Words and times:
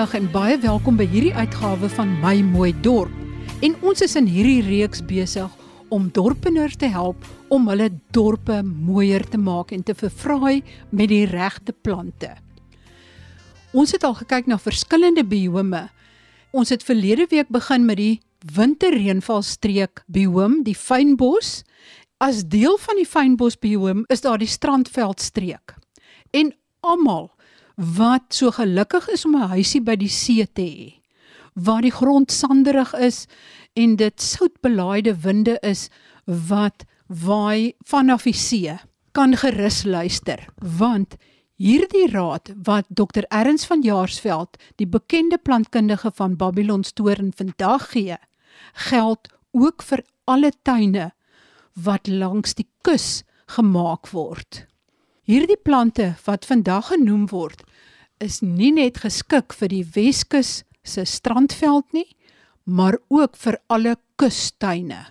Goeiemiddag 0.00 0.32
en 0.32 0.32
baie 0.32 0.56
welkom 0.56 0.96
by 0.96 1.04
hierdie 1.12 1.34
uitgawe 1.36 1.88
van 1.92 2.12
My 2.22 2.38
Mooi 2.40 2.70
Dorp. 2.80 3.12
En 3.60 3.74
ons 3.84 4.00
is 4.00 4.14
in 4.16 4.24
hierdie 4.32 4.62
reeks 4.64 5.02
besig 5.04 5.50
om 5.92 6.06
dorpeners 6.16 6.78
te 6.80 6.88
help 6.88 7.26
om 7.52 7.66
hulle 7.68 7.90
dorpe 8.16 8.62
mooier 8.64 9.20
te 9.28 9.36
maak 9.36 9.74
en 9.76 9.82
te 9.84 9.92
verfraai 9.92 10.62
met 10.88 11.10
die 11.12 11.26
regte 11.28 11.74
plante. 11.76 12.30
Ons 13.76 13.92
het 13.92 14.06
al 14.08 14.16
gekyk 14.22 14.48
na 14.48 14.56
verskillende 14.56 15.20
biome. 15.20 15.82
Ons 16.56 16.72
het 16.72 16.86
verlede 16.86 17.26
week 17.28 17.52
begin 17.52 17.84
met 17.84 18.00
die 18.00 18.22
winterreënvalstreek 18.56 20.06
biome, 20.08 20.62
die 20.64 20.78
fynbos. 20.80 21.58
As 22.24 22.46
deel 22.48 22.80
van 22.80 23.02
die 23.02 23.10
fynbos 23.10 23.60
biome 23.60 24.08
is 24.08 24.24
daar 24.24 24.40
die 24.40 24.48
strandveldstreek. 24.48 25.76
En 26.32 26.54
almal 26.80 27.28
wat 27.80 28.34
so 28.36 28.50
gelukkig 28.50 29.08
is 29.08 29.24
om 29.24 29.36
'n 29.36 29.48
huisie 29.56 29.80
by 29.80 29.96
die 29.96 30.08
see 30.08 30.46
te 30.46 30.62
hê 30.62 31.00
waar 31.54 31.82
die 31.82 31.92
grond 31.92 32.30
sanderig 32.32 32.92
is 32.94 33.26
en 33.74 33.96
dit 33.96 34.22
soutbelaaide 34.22 35.14
winde 35.22 35.58
is 35.62 35.88
wat 36.24 36.84
waai 37.06 37.72
vanaf 37.86 38.22
die 38.22 38.36
see. 38.36 38.78
Kan 39.12 39.36
gerus 39.36 39.84
luister 39.84 40.46
want 40.78 41.16
hierdie 41.56 42.06
raad 42.12 42.52
wat 42.64 42.86
Dr 42.88 43.24
Erns 43.28 43.66
van 43.66 43.82
Jaarsveld 43.82 44.56
die 44.76 44.86
bekende 44.86 45.38
plantkundige 45.38 46.10
van 46.14 46.36
Babylon 46.36 46.84
Storen 46.84 47.32
vandag 47.36 47.90
gee 47.90 48.16
geld 48.72 49.28
ook 49.50 49.82
vir 49.82 50.04
alle 50.24 50.52
tuine 50.62 51.10
wat 51.74 52.06
langs 52.06 52.54
die 52.54 52.68
kus 52.82 53.24
gemaak 53.46 54.10
word 54.12 54.69
hierdie 55.28 55.58
plante 55.60 56.14
wat 56.26 56.46
vandag 56.48 56.92
genoem 56.94 57.26
word 57.30 57.64
is 58.20 58.40
nie 58.44 58.72
net 58.76 59.00
geskik 59.00 59.54
vir 59.56 59.72
die 59.72 59.84
Weskus 59.94 60.60
se 60.84 61.04
strandveld 61.08 61.86
nie, 61.96 62.08
maar 62.64 62.98
ook 63.08 63.36
vir 63.40 63.56
alle 63.72 63.96
kustuine. 64.20 65.06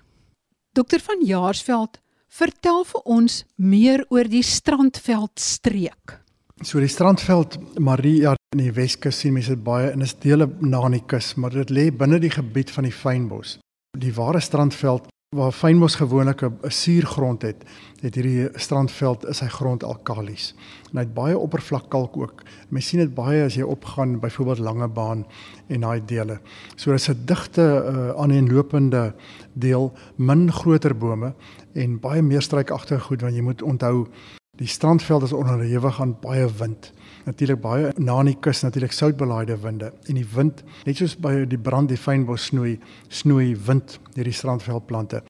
Dokter 0.78 1.02
van 1.02 1.26
Jaarsveld, 1.26 1.98
vertel 2.30 2.84
vir 2.86 3.06
ons 3.10 3.44
meer 3.58 4.06
oor 4.14 4.30
die 4.30 4.46
strandveldstreek. 4.46 6.20
So 6.62 6.82
die 6.84 6.92
strandveld 6.92 7.58
Maria 7.80 8.36
in 8.54 8.62
die 8.62 8.74
Weskus 8.76 9.22
sien 9.22 9.34
mense 9.34 9.56
dit 9.56 9.64
baie 9.64 9.90
en 9.94 10.04
is 10.06 10.14
dele 10.22 10.50
na 10.62 10.84
die 10.92 11.02
kus, 11.08 11.34
maar 11.38 11.56
dit 11.56 11.72
lê 11.74 11.90
binne 11.90 12.20
die 12.22 12.34
gebied 12.34 12.70
van 12.76 12.86
die 12.86 12.94
fynbos. 12.94 13.58
Die 13.98 14.14
ware 14.14 14.42
strandveld 14.44 15.10
waar 15.36 15.52
fynbos 15.52 15.96
gewoonlik 15.96 16.42
'n 16.42 16.58
suurgrond 16.62 17.42
het, 17.42 17.64
het 18.02 18.16
hierdie 18.16 18.50
strandveld 18.54 19.26
is 19.26 19.40
hy 19.40 19.48
grond 19.48 19.84
alkalies. 19.84 20.56
En 20.90 20.98
hy 20.98 21.04
het 21.04 21.14
baie 21.14 21.38
oppervlakkalk 21.38 22.18
ook. 22.18 22.44
Mens 22.70 22.88
sien 22.88 23.00
dit 23.00 23.14
baie 23.14 23.44
as 23.44 23.54
jy 23.56 23.62
opgaan 23.62 24.20
byvoorbeeld 24.20 24.60
Langebaan 24.60 25.26
en 25.68 25.82
daai 25.82 26.02
dele. 26.06 26.40
So 26.76 26.92
dis 26.92 27.10
'n 27.10 27.26
digte 27.26 27.62
uh, 27.62 28.22
aaneenlopende 28.22 29.14
deel 29.54 29.94
min 30.16 30.52
groter 30.52 30.98
bome 30.98 31.34
en 31.74 32.00
baie 32.00 32.22
meer 32.22 32.42
struikagtige 32.42 33.02
goed 33.02 33.22
want 33.22 33.36
jy 33.36 33.42
moet 33.42 33.62
onthou 33.62 34.08
die 34.60 34.68
strandveld 34.68 35.24
is 35.24 35.34
onderhewig 35.34 36.02
aan 36.02 36.18
baie 36.20 36.48
wind. 36.60 36.92
Natuurlik 37.26 37.62
baie 37.64 37.92
na 37.96 38.18
in 38.20 38.34
die 38.34 38.40
kus 38.44 38.62
natuurlik 38.66 38.92
soutbelaaide 38.92 39.56
winde. 39.64 39.94
En 40.12 40.20
die 40.20 40.28
wind 40.34 40.64
net 40.86 41.00
soos 41.00 41.16
by 41.16 41.46
die 41.48 41.60
brand 41.60 41.92
die 41.92 42.00
fynbos 42.00 42.50
snoei 42.52 42.76
snoei 43.08 43.54
wind 43.68 44.00
hierdie 44.18 44.36
strandveldplante. 44.36 45.24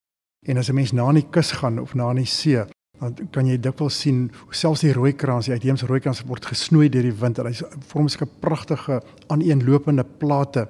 En 0.48 0.58
as 0.58 0.70
'n 0.70 0.76
mens 0.76 0.92
na 0.92 1.10
in 1.10 1.22
die 1.22 1.30
kus 1.30 1.52
gaan 1.52 1.80
of 1.80 1.94
na 1.94 2.10
in 2.10 2.24
die 2.24 2.26
see 2.26 2.66
dan 3.00 3.16
kan 3.32 3.48
jy 3.48 3.58
dikwels 3.58 4.00
sien 4.00 4.32
selfs 4.52 4.82
die 4.82 4.94
rooi 4.94 5.14
krans 5.14 5.46
die 5.46 5.54
uitheemse 5.54 5.86
rooi 5.86 6.00
krans 6.00 6.24
word 6.28 6.46
gesnoei 6.46 6.90
deur 6.90 7.04
die 7.04 7.20
wind. 7.22 7.40
En 7.40 7.46
hy 7.46 7.54
vorm 7.88 8.08
'n 8.08 8.30
pragtige 8.40 9.02
aaneenlopende 9.28 10.04
plate. 10.04 10.68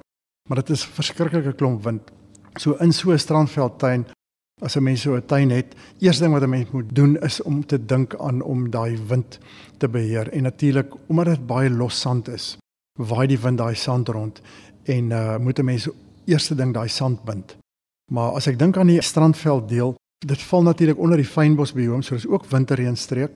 Maar 0.49 0.57
dit 0.57 0.69
is 0.69 0.85
verskriklike 0.85 1.53
klomp 1.53 1.83
wind. 1.83 2.11
So 2.57 2.75
in 2.79 2.91
so 2.91 3.11
'n 3.11 3.19
strandveldtuin 3.19 4.05
As 4.59 4.75
'n 4.75 4.83
mens 4.83 5.01
so 5.01 5.15
'n 5.15 5.25
tuin 5.25 5.49
het, 5.49 5.75
eerste 5.99 6.23
ding 6.23 6.33
wat 6.33 6.43
'n 6.43 6.49
mens 6.49 6.71
moet 6.71 6.95
doen 6.95 7.17
is 7.19 7.41
om 7.41 7.65
te 7.65 7.85
dink 7.85 8.15
aan 8.15 8.41
om 8.41 8.69
daai 8.69 8.97
wind 9.07 9.39
te 9.77 9.89
beheer. 9.89 10.29
En 10.29 10.43
natuurlik, 10.43 10.93
omdat 11.07 11.25
dit 11.25 11.47
baie 11.47 11.69
los 11.69 11.99
sand 11.99 12.27
is, 12.27 12.57
waai 12.97 13.27
die 13.27 13.39
wind 13.39 13.57
daai 13.57 13.75
sand 13.75 14.07
rond 14.07 14.41
en 14.83 15.11
uh 15.11 15.37
moet 15.37 15.59
'n 15.59 15.65
mens 15.65 15.87
eerste 16.25 16.55
ding 16.55 16.73
daai 16.73 16.87
sand 16.87 17.23
bind. 17.23 17.57
Maar 18.11 18.31
as 18.31 18.47
ek 18.47 18.59
dink 18.59 18.77
aan 18.77 18.87
die 18.87 19.01
strandveld 19.01 19.69
deel, 19.69 19.95
dit 20.25 20.41
val 20.41 20.63
natuurlik 20.63 20.97
onder 20.97 21.17
die 21.17 21.25
fynbos 21.25 21.73
biome, 21.73 22.03
so 22.03 22.15
dis 22.15 22.27
ook 22.27 22.45
winterreënstreek 22.45 23.31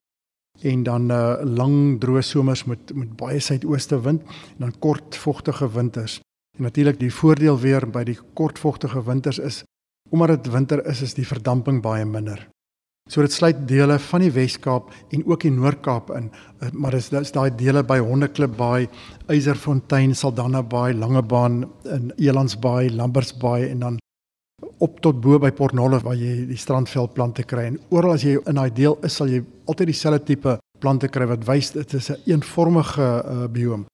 en 0.61 0.83
dan 0.83 1.11
uh 1.11 1.35
lang 1.43 1.99
droë 1.99 2.21
somers 2.21 2.63
met 2.63 2.93
met 2.93 3.15
baie 3.15 3.39
suidooste 3.39 4.01
wind 4.01 4.21
en 4.21 4.57
dan 4.57 4.79
kort 4.79 5.15
vogtige 5.15 5.71
winters. 5.71 6.19
En 6.57 6.63
natuurlik 6.63 6.99
die 6.99 7.13
voordeel 7.13 7.59
weer 7.59 7.89
by 7.89 8.03
die 8.03 8.19
kort 8.33 8.59
vogtige 8.59 9.03
winters 9.03 9.39
is 9.39 9.63
omdat 10.13 10.43
dit 10.43 10.53
winter 10.53 10.83
is, 10.85 11.01
is 11.01 11.15
die 11.17 11.25
verdamping 11.25 11.81
baie 11.81 12.05
minder. 12.05 12.43
So 13.11 13.19
dit 13.25 13.33
sluit 13.35 13.65
dele 13.67 13.97
van 13.99 14.21
die 14.23 14.31
Wes-Kaap 14.31 14.91
en 15.11 15.25
ook 15.27 15.41
die 15.43 15.51
Noord-Kaap 15.51 16.13
in, 16.15 16.29
eh, 16.61 16.69
maar 16.71 16.95
dis 16.95 17.09
dis 17.11 17.33
daai 17.35 17.49
dele 17.51 17.83
by 17.83 17.97
Hondeklip 17.99 18.53
Baai, 18.55 18.87
Eyserfontein, 19.27 20.13
Saldanha 20.15 20.61
Baai, 20.63 20.93
Langebaan 20.93 21.65
in 21.83 22.13
Elandsbaai, 22.15 22.93
Lambertsbaai 22.95 23.69
en 23.71 23.79
dan 23.79 23.97
op 24.79 25.01
tot 25.01 25.19
bo 25.21 25.39
by 25.39 25.51
Port 25.51 25.73
Nolloth 25.75 26.05
waar 26.05 26.15
jy 26.15 26.45
die 26.47 26.59
strandveldplante 26.59 27.43
kry 27.43 27.65
en 27.71 27.79
oral 27.91 28.15
as 28.15 28.23
jy 28.23 28.37
in 28.37 28.55
daai 28.55 28.71
deel 28.71 28.95
is, 29.03 29.17
sal 29.17 29.27
jy 29.31 29.41
altyd 29.67 29.91
dieselfde 29.91 30.25
tipe 30.27 30.57
plante 30.79 31.09
kry 31.11 31.27
wat 31.27 31.43
wys 31.47 31.73
dit 31.75 31.93
is 31.93 32.09
'n 32.09 32.13
een 32.13 32.31
eenvormige 32.35 33.01
uh, 33.01 33.47
biome. 33.47 33.85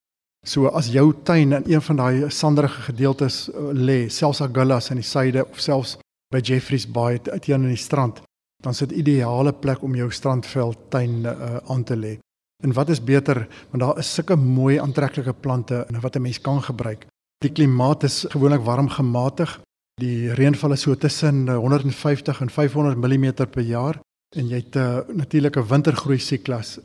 So 0.46 0.68
as 0.68 0.88
jou 0.88 1.14
tuin 1.24 1.54
in 1.54 1.64
een 1.66 1.82
van 1.82 1.96
daai 1.96 2.30
sanderige 2.30 2.82
gedeeltes 2.82 3.50
uh, 3.50 3.74
lê, 3.74 4.10
selfs 4.10 4.42
Agulhas 4.42 4.90
in 4.90 4.98
die 4.98 5.04
suide 5.04 5.46
of 5.46 5.60
selfs 5.60 5.98
by 6.34 6.40
Jeffreys 6.40 6.86
Bay 6.86 7.20
teen 7.20 7.64
in 7.64 7.74
die 7.74 7.80
strand, 7.80 8.22
dan 8.64 8.76
is 8.76 8.84
dit 8.86 8.98
ideale 9.02 9.54
plek 9.54 9.82
om 9.84 9.96
jou 9.96 10.10
strandveld 10.12 10.90
tuin 10.94 11.24
uh, 11.26 11.58
aan 11.72 11.84
te 11.84 11.98
lê. 11.98 12.18
En 12.64 12.74
wat 12.76 12.90
is 12.90 13.04
beter, 13.04 13.48
want 13.72 13.84
daar 13.84 13.98
is 13.98 14.14
sulke 14.14 14.36
mooi 14.36 14.78
aantreklike 14.80 15.34
plante 15.34 15.86
en 15.88 16.02
wat 16.02 16.16
'n 16.16 16.22
mens 16.22 16.42
kan 16.42 16.62
gebruik. 16.62 17.08
Die 17.40 17.52
klimaat 17.52 18.04
is 18.04 18.26
gewoonlik 18.30 18.62
warm 18.62 18.90
gematig. 18.90 19.60
Die 20.02 20.34
reënval 20.34 20.72
is 20.72 20.82
so 20.82 20.96
tussen 20.96 21.48
150 21.50 22.42
en 22.42 22.50
500 22.50 22.98
mm 22.98 23.34
per 23.34 23.64
jaar 23.64 24.00
en 24.36 24.48
jy 24.48 24.56
het 24.56 24.76
'n 24.76 24.80
uh, 24.80 25.16
natuurlike 25.16 25.66
wintergroei 25.66 26.20
siklus. 26.20 26.80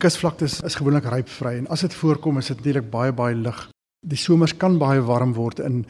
Kusvlaktes 0.00 0.60
is 0.60 0.74
gewoonlik 0.74 1.04
rypvry 1.04 1.56
en 1.58 1.66
as 1.66 1.80
dit 1.80 1.94
voorkom 1.94 2.38
is 2.38 2.46
dit 2.46 2.56
natuurlik 2.56 2.90
baie 2.90 3.12
baie 3.12 3.34
lig. 3.34 3.68
Die 4.06 4.18
somers 4.18 4.52
kan 4.54 4.76
baie 4.78 5.00
warm 5.02 5.32
word 5.34 5.58
en 5.66 5.80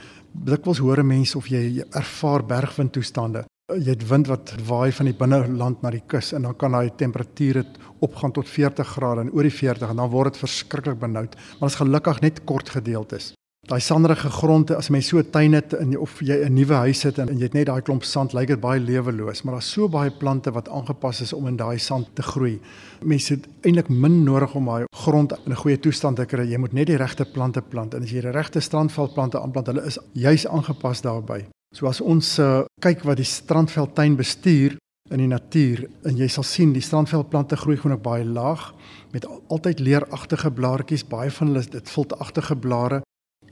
dikwels 0.48 0.80
hoor 0.80 1.02
mense 1.04 1.36
of 1.36 1.50
jy 1.52 1.82
ervaar 2.00 2.44
bergwind 2.48 2.94
toestande. 2.96 3.42
Jy 3.68 3.92
het 3.92 4.04
wind 4.08 4.30
wat 4.30 4.54
waai 4.64 4.88
van 4.94 5.10
die 5.10 5.16
binneland 5.18 5.82
na 5.84 5.90
die 5.92 6.04
kus 6.08 6.32
en 6.32 6.46
dan 6.48 6.56
kan 6.56 6.72
daai 6.72 6.94
temperature 6.96 7.64
opgaan 8.00 8.32
tot 8.32 8.48
40 8.48 8.88
grade 8.94 9.26
en 9.26 9.32
oor 9.34 9.44
die 9.44 9.52
40 9.52 9.92
en 9.92 10.00
dan 10.00 10.12
word 10.14 10.32
dit 10.32 10.44
verskriklik 10.46 11.00
benoud. 11.02 11.36
Maar 11.58 11.68
dit 11.68 11.74
is 11.74 11.80
gelukkig 11.82 12.22
net 12.24 12.40
kort 12.48 12.72
gedeeltes. 12.72 13.34
Daai 13.66 13.80
sanderige 13.82 14.28
gronde 14.30 14.76
as 14.78 14.86
jy 14.86 15.00
so 15.02 15.18
'n 15.18 15.30
tuin 15.30 15.52
het 15.52 15.72
in 15.72 15.98
of 15.98 16.20
jy 16.20 16.46
'n 16.46 16.54
nuwe 16.54 16.74
huis 16.86 17.02
het 17.02 17.18
en, 17.18 17.28
en 17.28 17.36
jy 17.36 17.42
het 17.42 17.54
net 17.54 17.66
daai 17.66 17.82
klomp 17.82 18.04
sand, 18.04 18.32
lyk 18.32 18.46
dit 18.46 18.60
baie 18.60 18.78
leweloos, 18.78 19.42
maar 19.42 19.54
daar's 19.54 19.72
so 19.72 19.88
baie 19.88 20.10
plante 20.10 20.52
wat 20.52 20.68
aangepas 20.68 21.20
is 21.20 21.32
om 21.32 21.48
in 21.48 21.56
daai 21.56 21.78
sand 21.78 22.06
te 22.14 22.22
groei. 22.22 22.60
Mense 23.02 23.34
het 23.34 23.48
eintlik 23.62 23.88
min 23.88 24.22
nodig 24.22 24.54
om 24.54 24.64
daai 24.66 24.84
grond 24.94 25.32
in 25.32 25.52
'n 25.52 25.56
goeie 25.56 25.80
toestand 25.80 26.16
te 26.16 26.24
kry. 26.26 26.46
Jy 26.46 26.58
moet 26.58 26.72
net 26.72 26.86
die 26.86 26.96
regte 26.96 27.24
plante 27.24 27.60
plant 27.60 27.94
en 27.94 28.02
as 28.02 28.10
jy 28.10 28.20
die 28.20 28.30
regte 28.30 28.60
strandveldplante 28.60 29.40
aanplant, 29.40 29.66
hulle 29.66 29.84
is 29.84 29.98
juis 30.12 30.46
aangepas 30.46 31.02
daarbey. 31.02 31.46
So 31.74 31.86
as 31.88 32.00
ons 32.00 32.38
uh, 32.38 32.62
kyk 32.80 33.02
wat 33.02 33.16
die 33.16 33.24
strandveldtuin 33.24 34.16
bestuur 34.16 34.76
in 35.10 35.18
die 35.18 35.26
natuur 35.26 35.88
en 36.04 36.16
jy 36.16 36.28
sal 36.28 36.44
sien 36.44 36.72
die 36.72 36.82
strandveldplante 36.82 37.56
groei 37.56 37.76
gewoonlik 37.76 38.02
baie 38.02 38.24
laag 38.24 38.74
met 39.12 39.26
altyd 39.48 39.80
leeragtige 39.80 40.50
blaartjies, 40.50 41.08
baie 41.08 41.30
van 41.30 41.46
hulle 41.48 41.64
dit 41.70 41.90
viltagtige 41.90 42.56
blare 42.56 43.02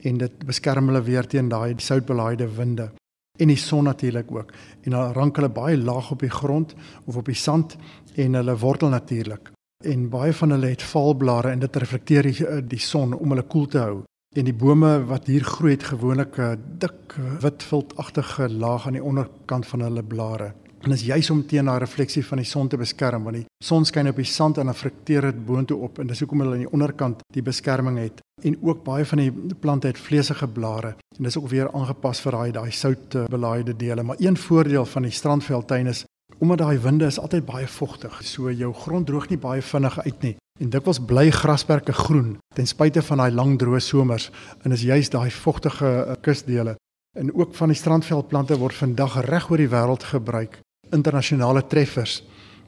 en 0.05 0.17
dit 0.21 0.45
beskerm 0.45 0.91
hulle 0.91 1.01
weer 1.01 1.27
teen 1.27 1.49
daai 1.49 1.73
soutbelaaide 1.77 2.47
winde 2.57 2.91
en 3.37 3.51
die 3.51 3.59
son 3.59 3.83
natuurlik 3.83 4.31
ook. 4.31 4.51
En 4.81 4.91
dan 4.91 5.11
rank 5.13 5.35
hulle 5.35 5.49
baie 5.49 5.77
laag 5.77 6.11
op 6.11 6.19
die 6.19 6.31
grond 6.31 6.75
of 7.05 7.15
op 7.15 7.25
die 7.25 7.35
sand 7.35 7.75
en 8.15 8.33
hulle 8.33 8.57
wortel 8.57 8.89
natuurlik. 8.89 9.51
En 9.83 10.09
baie 10.09 10.33
van 10.33 10.49
hulle 10.49 10.71
het 10.71 10.83
valblare 10.83 11.49
en 11.49 11.59
dit 11.59 11.75
reflekteer 11.75 12.23
die, 12.23 12.65
die 12.67 12.79
son 12.79 13.13
om 13.13 13.29
hulle 13.29 13.43
koel 13.43 13.67
te 13.67 13.79
hou. 13.79 14.03
En 14.35 14.47
die 14.47 14.55
bome 14.55 15.05
wat 15.07 15.27
hier 15.31 15.43
groei 15.43 15.75
het 15.75 15.83
gewoonlik 15.83 16.37
'n 16.39 16.59
dik 16.79 17.15
wit 17.41 17.63
viltagtige 17.63 18.49
laag 18.49 18.87
aan 18.87 18.97
die 18.99 19.03
onderkant 19.03 19.67
van 19.67 19.79
hulle 19.79 20.03
blare. 20.03 20.53
En 20.85 20.91
dit 20.91 20.99
is 20.99 21.05
juis 21.05 21.29
om 21.29 21.39
teen 21.49 21.65
daai 21.65 21.79
refleksie 21.81 22.21
van 22.25 22.37
die 22.37 22.45
son 22.45 22.67
te 22.69 22.77
beskerm 22.77 23.23
want 23.25 23.39
die 23.39 23.47
son 23.65 23.87
skyn 23.89 24.11
op 24.11 24.19
die 24.21 24.27
sand 24.29 24.59
en 24.61 24.69
reflekteer 24.69 25.25
dit 25.31 25.37
boontoe 25.47 25.79
op 25.87 25.97
en 25.97 26.11
dis 26.11 26.19
hoekom 26.21 26.43
hulle 26.43 26.59
aan 26.59 26.61
die 26.61 26.73
onderkant 26.77 27.23
die 27.33 27.41
beskerming 27.41 27.97
het. 27.97 28.19
En 28.45 28.57
ook 28.61 28.83
baie 28.85 29.05
van 29.09 29.23
die 29.23 29.55
plante 29.63 29.89
het 29.89 29.97
vleesige 29.97 30.45
blare 30.47 30.91
en 31.17 31.25
dis 31.25 31.37
ook 31.39 31.47
weer 31.49 31.71
aangepas 31.73 32.21
vir 32.21 32.37
daai 32.37 32.51
daai 32.53 32.71
soutbelaaide 32.71 33.73
dele. 33.73 34.03
Maar 34.03 34.21
een 34.21 34.37
voordeel 34.37 34.85
van 34.85 35.07
die 35.07 35.11
strandveldtuin 35.11 35.89
is 35.89 36.03
omdat 36.37 36.61
daai 36.61 36.77
winde 36.83 37.09
is 37.09 37.19
altyd 37.19 37.45
baie 37.45 37.67
vogtig. 37.67 38.19
So 38.21 38.51
jou 38.51 38.69
grond 38.73 39.07
droog 39.09 39.25
nie 39.29 39.41
baie 39.41 39.65
vinnig 39.65 39.97
uit 39.99 40.21
nie. 40.21 40.35
En 40.61 40.69
dikwels 40.69 41.01
bly 41.01 41.31
grasperke 41.33 41.93
groen 41.93 42.35
ten 42.53 42.69
spyte 42.69 43.01
van 43.01 43.23
daai 43.23 43.31
lang 43.33 43.57
droë 43.57 43.81
somers 43.81 44.29
en 44.61 44.71
is 44.71 44.85
juist 44.85 45.17
daai 45.17 45.31
vogtige 45.31 45.89
uh, 46.05 46.13
kusdele. 46.21 46.77
En 47.17 47.33
ook 47.33 47.55
van 47.55 47.73
die 47.73 47.79
strandveldplante 47.79 48.59
word 48.59 48.75
vandag 48.75 49.17
reg 49.25 49.49
oor 49.49 49.57
die 49.57 49.71
wêreld 49.73 50.03
gebruik. 50.13 50.59
Internasionale 50.93 51.63
treffers. 51.67 52.21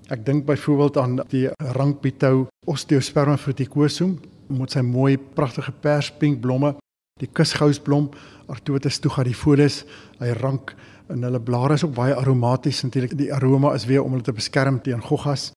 Ek 0.09 0.23
dink 0.25 0.45
byvoorbeeld 0.47 0.97
aan 0.97 1.15
die 1.29 1.47
rankbitou 1.75 2.47
Osteosperma 2.65 3.37
fruticosum 3.37 4.17
met 4.55 4.71
sy 4.71 4.81
mooi 4.81 5.17
pragtige 5.17 5.73
perspink 5.83 6.39
blomme, 6.41 6.77
die 7.19 7.27
kusgousblom 7.27 8.07
Artotis 8.47 9.01
tugadifolius, 9.03 9.81
hy 10.21 10.31
rank 10.39 10.71
en 11.11 11.23
hulle 11.23 11.39
blare 11.43 11.75
is 11.75 11.83
ook 11.83 11.95
baie 11.95 12.15
aromaties 12.15 12.83
natuurlik. 12.83 13.15
Die 13.19 13.33
aroma 13.33 13.73
is 13.75 13.87
weer 13.87 14.03
om 14.03 14.15
hulle 14.15 14.23
te 14.23 14.35
beskerm 14.35 14.79
teen 14.83 15.03
goggas. 15.03 15.51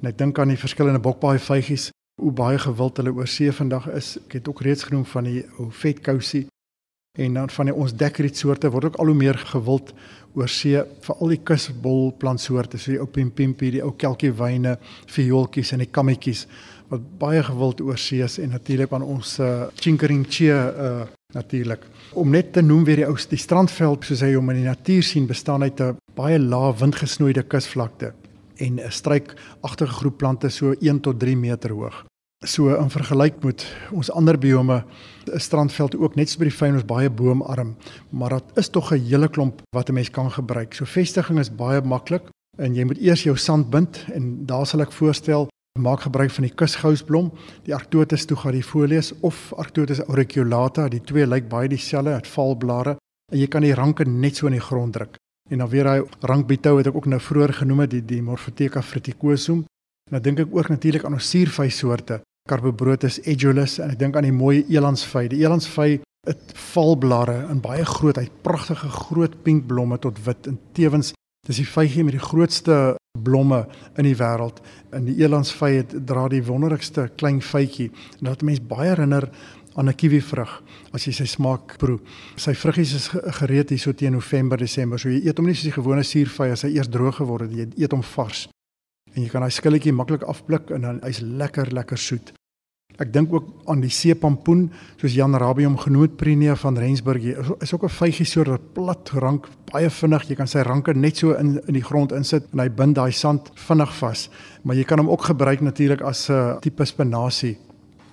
En 0.00 0.10
ek 0.10 0.18
dink 0.18 0.38
aan 0.38 0.50
die 0.50 0.58
verskillende 0.58 1.02
bokbaai 1.02 1.38
vygies, 1.38 1.90
hoe 2.22 2.32
baie 2.34 2.58
gewild 2.58 2.98
hulle 2.98 3.14
oor 3.14 3.30
see 3.30 3.52
vandag 3.54 3.88
is. 3.94 4.16
Ek 4.26 4.38
het 4.38 4.50
ook 4.50 4.62
reeds 4.66 4.86
genoem 4.90 5.06
van 5.10 5.30
die 5.30 5.42
ou 5.58 5.70
vetkousie 5.70 6.46
en 7.14 7.34
dan 7.34 7.50
van 7.50 7.68
die 7.70 7.74
ons 7.74 7.92
dekriet 7.94 8.36
soorte 8.36 8.70
word 8.74 8.88
ook 8.88 8.96
al 8.98 9.12
hoe 9.12 9.14
meer 9.14 9.36
gewild 9.38 9.92
oor 10.34 10.50
see, 10.50 10.80
veral 11.06 11.30
die 11.30 11.42
kusbol 11.46 12.08
plantsoorte, 12.18 12.78
so 12.78 12.90
die 12.90 12.98
ou 12.98 13.06
pimpimpie, 13.06 13.70
die 13.76 13.82
ou 13.86 13.92
kelkiewyne, 13.94 14.72
viooltjies 15.14 15.70
en 15.76 15.84
die 15.84 15.90
kammetjies 15.94 16.48
wat 16.90 17.04
baie 17.20 17.42
gewild 17.46 17.80
oor 17.84 17.98
see 17.98 18.22
is 18.22 18.40
en 18.42 18.50
natuurlik 18.52 18.92
aan 18.92 19.06
ons 19.06 19.36
uh, 19.42 19.68
chinkeringchie 19.78 20.50
uh, 20.50 21.04
natuurlik. 21.34 21.86
Om 22.18 22.34
net 22.34 22.52
te 22.52 22.62
noem 22.62 22.82
weer 22.86 23.04
die 23.04 23.06
ou 23.06 23.14
die 23.30 23.40
strandveld 23.40 24.04
soos 24.06 24.24
hy 24.26 24.32
hom 24.34 24.50
in 24.50 24.60
die 24.64 24.68
natuur 24.68 25.06
sien 25.06 25.30
bestaan 25.30 25.62
uit 25.62 25.80
'n 25.80 25.96
baie 26.14 26.38
lae 26.38 26.74
windgesnoeide 26.80 27.46
kusvlakte 27.46 28.12
en 28.58 28.80
'n 28.80 28.90
struikagtige 28.90 29.94
groep 30.00 30.18
plante 30.18 30.50
so 30.50 30.74
1 30.80 31.00
tot 31.00 31.18
3 31.18 31.36
meter 31.36 31.70
hoog. 31.70 32.04
So 32.44 32.74
in 32.76 32.90
vergelyk 32.92 33.38
met 33.40 33.64
ons 33.96 34.10
ander 34.12 34.36
biome, 34.38 34.84
'n 35.32 35.40
strandveld 35.40 35.96
ook 35.96 36.14
net 36.14 36.28
so 36.28 36.38
by 36.38 36.44
die 36.44 36.56
fyn 36.56 36.74
ons 36.74 36.84
baie 36.84 37.10
boomarm, 37.10 37.76
maar 38.10 38.30
dit 38.30 38.58
is 38.58 38.68
tog 38.68 38.92
'n 38.92 39.00
hele 39.00 39.28
klomp 39.28 39.62
wat 39.74 39.88
'n 39.88 39.94
mens 39.94 40.10
kan 40.10 40.30
gebruik. 40.30 40.74
So 40.74 40.84
vestiging 40.84 41.38
is 41.38 41.48
baie 41.48 41.80
maklik 41.80 42.22
en 42.58 42.74
jy 42.74 42.84
moet 42.84 42.98
eers 42.98 43.22
jou 43.22 43.36
sand 43.36 43.70
bind 43.70 44.04
en 44.12 44.46
daar 44.46 44.66
sal 44.66 44.80
ek 44.80 44.92
voorstel 44.92 45.48
maak 45.78 46.00
gebruik 46.00 46.30
van 46.30 46.44
die 46.44 46.54
kusgousblom, 46.54 47.32
die 47.64 47.74
Arctotis 47.74 48.24
tugadifolius 48.24 49.12
of 49.20 49.52
Arctotis 49.56 50.00
auriculata. 50.00 50.88
Die 50.88 51.00
twee 51.00 51.26
lyk 51.26 51.48
baie 51.48 51.68
dieselfde, 51.68 52.10
het 52.10 52.26
valblare 52.26 52.96
en 53.32 53.38
jy 53.38 53.46
kan 53.46 53.62
die 53.62 53.74
ranke 53.74 54.04
net 54.04 54.36
so 54.36 54.46
in 54.46 54.52
die 54.52 54.60
grond 54.60 54.92
druk. 54.92 55.16
En 55.50 55.58
dan 55.58 55.68
weer 55.68 55.84
daai 55.84 56.02
rankbitou 56.20 56.76
het 56.78 56.86
ek 56.86 56.94
ook 56.94 57.06
nou 57.06 57.20
vroeër 57.20 57.52
genoem 57.52 57.86
die 57.86 58.04
die 58.04 58.22
Morphotheca 58.22 58.82
fruticosum. 58.82 59.64
Nou 60.10 60.22
dink 60.22 60.38
ek 60.38 60.52
ook 60.52 60.68
natuurlik 60.68 61.04
aan 61.04 61.12
ons 61.14 61.30
suurvy 61.30 61.68
Carbobrotus 62.44 63.22
edulis 63.24 63.78
en 63.80 63.88
ek 63.94 63.96
dink 64.02 64.18
aan 64.18 64.26
die 64.26 64.34
mooi 64.36 64.66
elandsvy. 64.68 65.30
Die 65.32 65.38
elandsvy 65.46 66.02
het 66.28 66.50
valblare 66.74 67.38
in 67.48 67.62
baie 67.64 67.86
grootheid, 67.88 68.34
pragtige 68.44 68.90
groot 68.92 69.38
pink 69.46 69.64
blomme 69.70 69.96
tot 70.04 70.20
wit 70.26 70.50
en 70.50 70.58
tevens 70.76 71.14
dis 71.48 71.62
die 71.62 71.64
vygie 71.68 72.04
met 72.04 72.18
die 72.18 72.20
grootste 72.20 72.76
blomme 73.24 73.62
in 73.96 74.04
die 74.04 74.16
wêreld. 74.20 74.60
In 74.92 75.08
die 75.08 75.16
elandsvy 75.24 75.70
het 75.78 75.96
dra 76.04 76.26
die 76.28 76.42
wonderlikste 76.44 77.06
klein 77.16 77.40
vytjie 77.40 77.88
en 78.18 78.28
dit 78.28 78.44
mense 78.50 78.68
baie 78.68 78.90
herinner 78.92 79.30
aan 79.74 79.88
'n 79.88 79.96
kiwivrug 79.96 80.52
as 80.92 81.06
jy 81.06 81.12
sy 81.12 81.24
smaak 81.24 81.78
proe. 81.78 82.00
Sy 82.36 82.52
vruggies 82.52 82.92
is 82.92 83.08
gereed 83.40 83.70
hier 83.70 83.78
so 83.78 83.92
teen 83.92 84.12
November, 84.12 84.58
Desember. 84.58 84.98
So 84.98 85.08
jy 85.08 85.24
eet 85.24 85.38
hom 85.38 85.46
nie 85.46 85.54
soos 85.54 85.72
die 85.72 85.80
gewone 85.80 86.04
suurvy 86.04 86.52
as 86.52 86.62
hy 86.62 86.76
eers 86.76 86.88
droog 86.88 87.16
geword 87.16 87.48
het, 87.48 87.52
jy 87.52 87.84
eet 87.84 87.92
hom 87.92 88.02
vars. 88.02 88.48
En 89.14 89.22
jy 89.22 89.30
kan 89.30 89.44
daai 89.44 89.54
skilletjie 89.54 89.92
maklik 89.94 90.24
afblik 90.26 90.72
en 90.74 90.86
dan 90.86 90.96
hy's 91.06 91.20
lekker 91.22 91.70
lekker 91.74 92.00
soet. 92.00 92.32
Ek 93.02 93.10
dink 93.10 93.32
ook 93.34 93.46
aan 93.70 93.80
die 93.82 93.90
seepampoen, 93.90 94.68
soos 95.00 95.16
Jan 95.16 95.34
Rabie 95.38 95.66
hom 95.66 95.76
genoem 95.80 96.04
het, 96.06 96.16
Prinia 96.18 96.54
van 96.58 96.78
Rensburg. 96.78 97.24
Is 97.62 97.74
ook 97.74 97.84
'n 97.84 97.90
vygie 97.90 98.26
soort 98.26 98.72
plat 98.74 99.10
rank, 99.14 99.48
baie 99.72 99.90
vinnig. 99.90 100.28
Jy 100.28 100.34
kan 100.36 100.46
sy 100.46 100.62
ranke 100.62 100.94
net 100.94 101.16
so 101.16 101.32
in 101.32 101.60
in 101.66 101.74
die 101.74 101.82
grond 101.82 102.12
insit 102.12 102.44
en 102.52 102.60
hy 102.60 102.68
bind 102.68 102.94
daai 102.94 103.12
sand 103.12 103.50
vinnig 103.54 103.94
vas. 103.98 104.30
Maar 104.62 104.76
jy 104.76 104.84
kan 104.84 104.98
hom 104.98 105.10
ook 105.10 105.22
gebruik 105.22 105.60
natuurlik 105.60 106.00
as 106.02 106.28
'n 106.28 106.32
uh, 106.32 106.58
tipe 106.60 106.84
spinasie. 106.84 107.58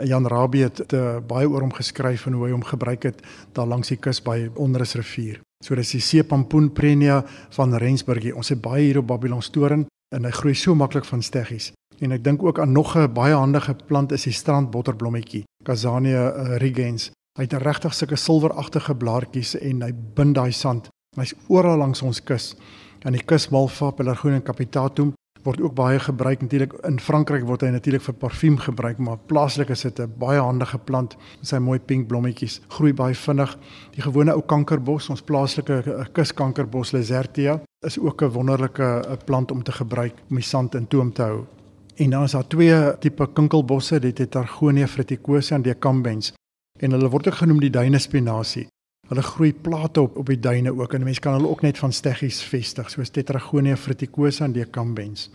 Jan 0.03 0.25
Rabie 0.25 0.63
het 0.63 0.81
te, 0.87 1.21
baie 1.27 1.47
oor 1.49 1.61
hom 1.61 1.73
geskryf 1.73 2.25
en 2.25 2.33
hoe 2.33 2.45
hy 2.45 2.51
hom 2.51 2.63
gebruik 2.63 3.03
het 3.03 3.21
daar 3.53 3.67
langs 3.67 3.87
die 3.87 3.97
kus 3.97 4.21
by 4.21 4.49
Onrus 4.55 4.95
rivier. 4.95 5.39
So 5.63 5.75
dis 5.75 5.91
die 5.91 6.01
seepampoen 6.01 6.73
Prinia 6.73 7.23
van 7.49 7.73
Rensburg. 7.73 8.33
Ons 8.33 8.49
het 8.49 8.61
baie 8.61 8.85
hier 8.85 8.97
op 8.97 9.07
Babylonstoren 9.07 9.85
en 10.15 10.25
hy 10.27 10.31
groei 10.31 10.55
so 10.55 10.75
maklik 10.75 11.05
van 11.05 11.21
steggies. 11.21 11.71
En 12.01 12.11
ek 12.11 12.23
dink 12.23 12.43
ook 12.43 12.59
aan 12.59 12.71
nog 12.71 12.97
'n 12.97 13.13
baie 13.13 13.33
handige 13.33 13.75
plant 13.87 14.11
is 14.11 14.23
die 14.23 14.33
strandbotterblommetjie, 14.33 15.43
Casania 15.63 16.33
uh, 16.33 16.57
regens. 16.57 17.11
Hy 17.37 17.43
het 17.43 17.53
regtig 17.53 17.93
sulke 17.93 18.15
silweragtige 18.15 18.95
blaartjies 18.95 19.55
en 19.55 19.81
hy 19.81 19.91
bind 20.15 20.35
daai 20.35 20.51
sand. 20.51 20.89
Hy's 21.15 21.33
oral 21.47 21.77
langs 21.77 22.01
ons 22.01 22.23
kus. 22.23 22.55
En 23.05 23.13
die 23.13 23.23
kusmalva, 23.23 23.91
Pelargonium 23.91 24.43
capitatum 24.43 25.13
word 25.43 25.61
ook 25.61 25.73
baie 25.73 25.99
gebruik 25.99 26.41
natuurlik 26.41 26.73
in 26.85 26.99
Frankryk 26.99 27.45
word 27.49 27.65
hy 27.65 27.71
natuurlik 27.73 28.03
vir 28.05 28.17
parfuum 28.21 28.57
gebruik 28.61 28.99
maar 29.01 29.17
plaaslik 29.29 29.69
is 29.73 29.81
dit 29.81 29.99
'n 29.99 30.13
baie 30.19 30.39
handige 30.39 30.77
plant 30.77 31.17
met 31.39 31.47
sy 31.47 31.57
mooi 31.57 31.79
pink 31.79 32.07
blommetjies 32.07 32.61
groei 32.69 32.93
baie 32.93 33.15
vinnig 33.15 33.57
die 33.95 34.01
gewone 34.01 34.35
ou 34.35 34.41
kankerbos 34.41 35.09
ons 35.09 35.21
plaaslike 35.21 35.83
eh, 35.85 36.05
kuskankerbos 36.13 36.93
Lizertia 36.93 37.61
is 37.85 37.99
ook 37.99 38.21
'n 38.21 38.29
wonderlike 38.29 38.83
eh, 38.83 39.17
plant 39.25 39.51
om 39.51 39.63
te 39.63 39.71
gebruik 39.71 40.13
om 40.29 40.35
die 40.35 40.45
sand 40.45 40.75
in 40.75 40.87
toom 40.87 41.13
te 41.13 41.21
hou 41.21 41.45
En 42.01 42.09
dan 42.09 42.23
is 42.23 42.31
daar 42.31 42.47
twee 42.47 42.97
tipe 42.99 43.27
kinkelbosse, 43.33 43.99
dit 43.99 44.17
het 44.17 44.35
Argonia 44.35 44.87
fruticosa 44.87 45.55
en 45.55 45.61
Decambens. 45.61 46.33
En 46.79 46.91
hulle 46.91 47.09
word 47.09 47.27
ook 47.27 47.37
genoem 47.43 47.59
die 47.59 47.69
duinespinasie. 47.69 48.67
Hulle 49.07 49.21
groei 49.21 49.53
plate 49.53 50.01
op 50.01 50.17
op 50.17 50.31
die 50.31 50.39
duine 50.39 50.73
ook 50.73 50.93
en 50.93 51.03
mense 51.03 51.21
kan 51.21 51.33
hulle 51.33 51.49
ook 51.49 51.61
net 51.61 51.77
van 51.77 51.93
steggies 51.93 52.39
vestig, 52.41 52.89
soos 52.89 53.09
Tetragonia 53.09 53.77
fruticosa 53.77 54.45
en 54.45 54.55
Decambens. 54.55 55.29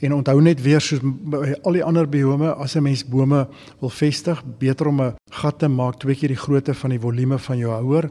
En 0.00 0.14
onthou 0.14 0.40
net 0.42 0.62
weer 0.62 0.80
soos 0.80 1.00
by 1.02 1.56
al 1.62 1.78
die 1.78 1.84
ander 1.84 2.08
biome, 2.08 2.52
as 2.54 2.76
'n 2.76 2.82
mens 2.82 3.04
bome 3.04 3.48
wil 3.80 3.90
vestig, 3.90 4.44
beter 4.58 4.86
om 4.86 5.00
'n 5.02 5.14
gat 5.30 5.58
te 5.58 5.68
maak 5.68 5.98
twee 5.98 6.14
keer 6.14 6.28
die 6.28 6.44
grootte 6.44 6.74
van 6.74 6.90
die 6.90 7.00
volume 7.00 7.38
van 7.38 7.58
jou 7.58 7.72
houer. 7.72 8.10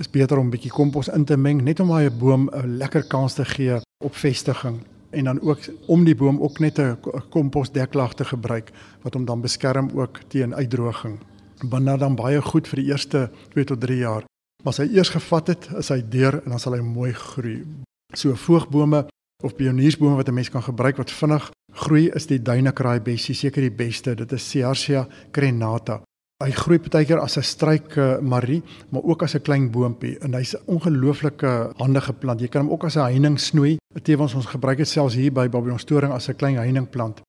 Is 0.00 0.08
beter 0.10 0.38
om 0.38 0.46
'n 0.46 0.50
bietjie 0.50 0.70
kompos 0.70 1.08
in 1.08 1.24
te 1.24 1.36
meng 1.36 1.60
net 1.62 1.80
om 1.80 1.88
daai 1.88 2.10
boom 2.10 2.48
'n 2.48 2.76
lekker 2.76 3.04
kans 3.06 3.34
te 3.34 3.44
gee 3.44 3.80
op 4.04 4.14
vestiging 4.14 4.80
en 5.10 5.24
dan 5.24 5.40
ook 5.40 5.58
om 5.86 6.04
die 6.04 6.14
boom 6.14 6.40
ook 6.40 6.58
net 6.58 6.78
'n 6.78 6.96
komposdeklag 7.28 8.14
te 8.14 8.24
gebruik 8.24 8.70
wat 9.02 9.14
hom 9.14 9.24
dan 9.24 9.40
beskerm 9.40 9.90
ook 9.94 10.20
teen 10.28 10.54
uitdroging. 10.54 11.18
Binne 11.68 11.98
dan 11.98 12.14
baie 12.14 12.42
goed 12.42 12.68
vir 12.68 12.76
die 12.76 12.88
eerste 12.90 13.30
2 13.48 13.64
tot 13.64 13.80
3 13.80 13.98
jaar. 13.98 14.24
Maar 14.62 14.72
as 14.72 14.76
hy 14.76 14.88
eers 14.92 15.08
gevat 15.08 15.46
het, 15.46 15.68
is 15.78 15.88
hy 15.88 16.02
deur 16.08 16.42
en 16.44 16.50
dan 16.50 16.58
sal 16.58 16.72
hy 16.72 16.80
mooi 16.80 17.12
groei. 17.12 17.64
So 18.12 18.34
voorgbome 18.34 19.06
of 19.42 19.56
pioniersbome 19.56 20.16
wat 20.16 20.28
'n 20.28 20.34
mens 20.34 20.50
kan 20.50 20.62
gebruik 20.62 20.96
wat 20.96 21.10
vinnig 21.10 21.50
groei 21.72 22.08
is 22.08 22.26
die 22.26 22.42
duinekraai 22.42 23.00
bessie 23.00 23.34
seker 23.34 23.60
die 23.60 23.76
beste. 23.76 24.14
Dit 24.14 24.32
is 24.32 24.50
Cercia 24.50 25.08
crenata. 25.30 26.00
Hy 26.40 26.54
groei 26.56 26.78
partykeer 26.80 27.18
as 27.20 27.36
'n 27.36 27.42
struik 27.42 27.96
marie, 28.22 28.62
maar 28.88 29.02
ook 29.02 29.22
as 29.22 29.34
'n 29.34 29.42
klein 29.42 29.70
boontjie 29.70 30.18
en 30.20 30.32
hy's 30.34 30.54
'n 30.54 30.62
ongelooflike 30.66 31.72
handige 31.76 32.12
plant. 32.12 32.40
Jy 32.40 32.48
kan 32.48 32.62
hom 32.62 32.70
ook 32.72 32.84
as 32.84 32.96
'n 32.96 33.00
heining 33.12 33.38
snoei. 33.38 33.76
Tevens 34.02 34.34
ons 34.34 34.46
gebruik 34.46 34.78
dit 34.78 34.88
selfs 34.88 35.14
hier 35.14 35.32
by 35.32 35.48
Babylon 35.48 35.78
Storing 35.78 36.12
as 36.12 36.28
'n 36.28 36.36
klein 36.36 36.56
heiningplant. 36.56 37.20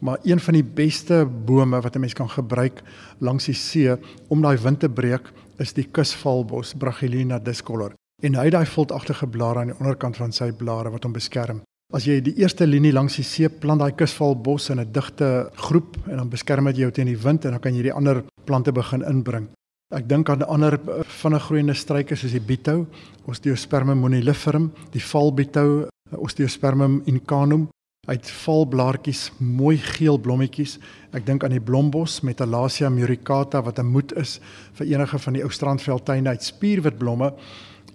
Maar 0.00 0.18
een 0.22 0.40
van 0.40 0.54
die 0.54 0.64
beste 0.64 1.26
bome 1.44 1.80
wat 1.80 1.96
'n 1.96 2.00
mens 2.00 2.12
kan 2.12 2.28
gebruik 2.28 2.82
langs 3.18 3.44
die 3.44 3.54
see 3.54 3.96
om 4.28 4.42
daai 4.42 4.58
wind 4.58 4.80
te 4.80 4.88
breek, 4.88 5.32
is 5.58 5.72
die 5.72 5.88
kusvalbos 5.90 6.74
Brachylina 6.74 7.38
discolor. 7.38 7.92
En 8.22 8.34
hy 8.34 8.44
het 8.44 8.52
daai 8.52 8.66
voltagtige 8.66 9.26
blare 9.26 9.58
aan 9.58 9.66
die 9.66 9.78
onderkant 9.78 10.16
van 10.16 10.32
sy 10.32 10.52
blare 10.52 10.90
wat 10.90 11.02
hom 11.02 11.12
beskerm. 11.12 11.62
As 11.88 12.04
jy 12.04 12.18
die 12.20 12.34
eerste 12.42 12.66
linie 12.68 12.90
langs 12.92 13.14
die 13.16 13.24
see 13.24 13.48
plant 13.48 13.80
daai 13.80 13.94
kusvalbos 13.96 14.66
in 14.68 14.80
'n 14.80 14.92
digte 14.92 15.48
groep 15.56 15.96
en 16.06 16.18
dan 16.18 16.28
beskerm 16.28 16.66
dit 16.66 16.76
jou 16.84 16.90
teen 16.90 17.06
die 17.06 17.16
wind 17.16 17.44
en 17.44 17.52
dan 17.52 17.60
kan 17.60 17.74
jy 17.74 17.82
die 17.82 17.92
ander 17.92 18.24
plante 18.44 18.72
begin 18.72 19.02
inbring. 19.02 19.48
Ek 19.90 20.06
dink 20.06 20.28
aan 20.28 20.42
ander 20.42 20.74
eh, 20.74 21.02
vinnig 21.22 21.42
groeiende 21.42 21.74
struike 21.74 22.14
soos 22.14 22.32
die 22.32 22.44
bitou, 22.44 22.86
Osteospermum 23.24 23.98
moniliferum, 23.98 24.70
die 24.92 25.00
valbitou, 25.00 25.88
eh, 25.88 26.18
Osteospermum 26.18 27.02
incanum. 27.06 27.68
Het 28.06 28.30
valblaartjies, 28.30 29.32
mooi 29.38 29.78
geel 29.78 30.18
blommetjies. 30.18 30.78
Ek 31.12 31.24
dink 31.24 31.44
aan 31.44 31.50
die 31.50 31.60
blombos 31.60 32.20
Metalacia 32.20 32.90
muricata 32.90 33.62
wat 33.62 33.78
'n 33.78 33.86
moed 33.86 34.12
is 34.12 34.40
vir 34.74 34.86
enige 34.86 35.18
van 35.18 35.32
die 35.32 35.42
ou 35.42 35.50
strandveldtuine 35.50 36.28
uit 36.28 36.42
spierwit 36.42 36.98
blomme 36.98 37.32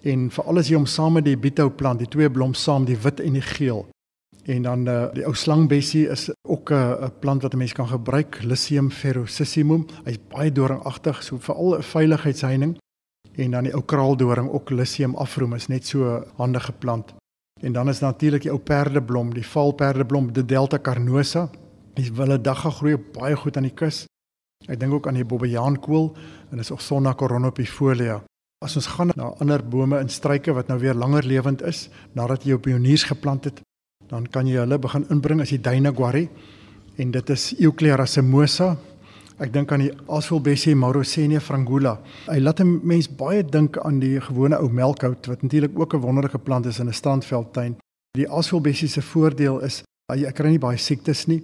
en 0.04 0.28
veral 0.30 0.60
as 0.60 0.68
jy 0.68 0.76
hom 0.76 0.86
saam 0.86 1.16
met 1.18 1.24
die 1.24 1.36
bitou 1.40 1.70
plant, 1.72 1.98
die 1.98 2.10
twee 2.10 2.30
blom 2.30 2.54
saam, 2.54 2.84
die 2.84 2.98
wit 3.00 3.20
en 3.24 3.38
die 3.38 3.44
geel. 3.44 3.84
En 4.44 4.62
dan 4.62 4.86
uh, 4.88 5.06
die 5.16 5.24
ou 5.24 5.32
slangbessie 5.32 6.04
is 6.12 6.28
ook 6.48 6.70
'n 6.70 6.74
uh, 6.74 7.08
plant 7.20 7.42
wat 7.42 7.54
'n 7.54 7.58
mens 7.58 7.72
kan 7.72 7.88
gebruik, 7.88 8.42
Lycium 8.42 8.90
ferocissimum. 8.90 9.86
Hy's 10.04 10.18
baie 10.28 10.52
doringagtig, 10.52 11.22
so 11.22 11.38
veral 11.38 11.78
'n 11.78 11.82
veiligheidsheining. 11.82 12.76
En 13.36 13.50
dan 13.50 13.64
die 13.64 13.74
ou 13.74 13.82
kraaldoring, 13.82 14.50
ook 14.50 14.70
Lycium 14.70 15.14
afrum, 15.14 15.54
is 15.54 15.66
net 15.66 15.86
so 15.86 16.04
'n 16.04 16.24
handige 16.36 16.72
plant. 16.72 17.14
En 17.62 17.72
dan 17.72 17.88
is 17.88 18.00
natuurlik 18.00 18.42
die 18.42 18.50
ou 18.50 18.58
perdeblom, 18.58 19.34
die 19.34 19.46
valperdeblom, 19.46 20.32
die 20.32 20.44
Delta 20.44 20.78
carnosa. 20.78 21.50
Die 21.94 22.12
wille 22.12 22.40
dagga 22.40 22.70
groei 22.70 22.96
baie 22.96 23.36
goed 23.36 23.56
aan 23.56 23.62
die 23.62 23.74
kus. 23.74 24.06
Ek 24.66 24.80
dink 24.80 24.92
ook 24.92 25.06
aan 25.06 25.14
die 25.14 25.24
bobbejaankool 25.24 26.16
en 26.50 26.56
dis 26.56 26.70
Oxona 26.70 27.14
coronopifolia. 27.14 28.22
As 28.64 28.78
ons 28.80 28.86
gaan 28.96 29.10
na 29.12 29.28
ander 29.44 29.60
bome 29.60 29.98
en 30.00 30.08
struike 30.08 30.52
wat 30.56 30.70
nou 30.72 30.78
weer 30.80 30.96
langer 30.96 31.26
lewend 31.28 31.60
is 31.68 31.90
nadat 32.16 32.46
jy 32.48 32.56
op 32.56 32.62
pioniers 32.64 33.04
geplant 33.04 33.44
het, 33.44 33.60
dan 34.08 34.24
kan 34.24 34.48
jy 34.48 34.62
hulle 34.62 34.78
begin 34.80 35.04
inbring 35.12 35.42
as 35.44 35.52
die 35.52 35.60
duinaguari 35.60 36.28
en 36.96 37.12
dit 37.12 37.32
is 37.34 37.50
Euclea 37.58 37.98
racemosa. 38.00 38.70
Ek 39.42 39.52
dink 39.52 39.72
aan 39.74 39.82
die 39.82 39.92
Asphilbessie 40.08 40.76
marosenia 40.78 41.42
frangula. 41.42 41.98
Hy 42.30 42.38
laat 42.40 42.60
'n 42.60 42.80
mens 42.86 43.08
baie 43.08 43.42
dink 43.42 43.76
aan 43.84 44.00
die 44.00 44.20
gewone 44.20 44.56
ou 44.56 44.68
melkhout 44.70 45.26
wat 45.26 45.42
natuurlik 45.42 45.78
ook 45.78 45.94
'n 45.94 46.00
wonderlike 46.00 46.38
plant 46.38 46.66
is 46.66 46.78
in 46.78 46.88
'n 46.88 46.92
strandveldtuin. 46.92 47.76
Die 48.16 48.28
Asphilbessie 48.28 48.88
se 48.88 49.02
voordeel 49.02 49.60
is 49.60 49.82
hy 50.12 50.32
kry 50.32 50.48
nie 50.48 50.58
baie 50.58 50.78
siektes 50.78 51.26
nie. 51.26 51.42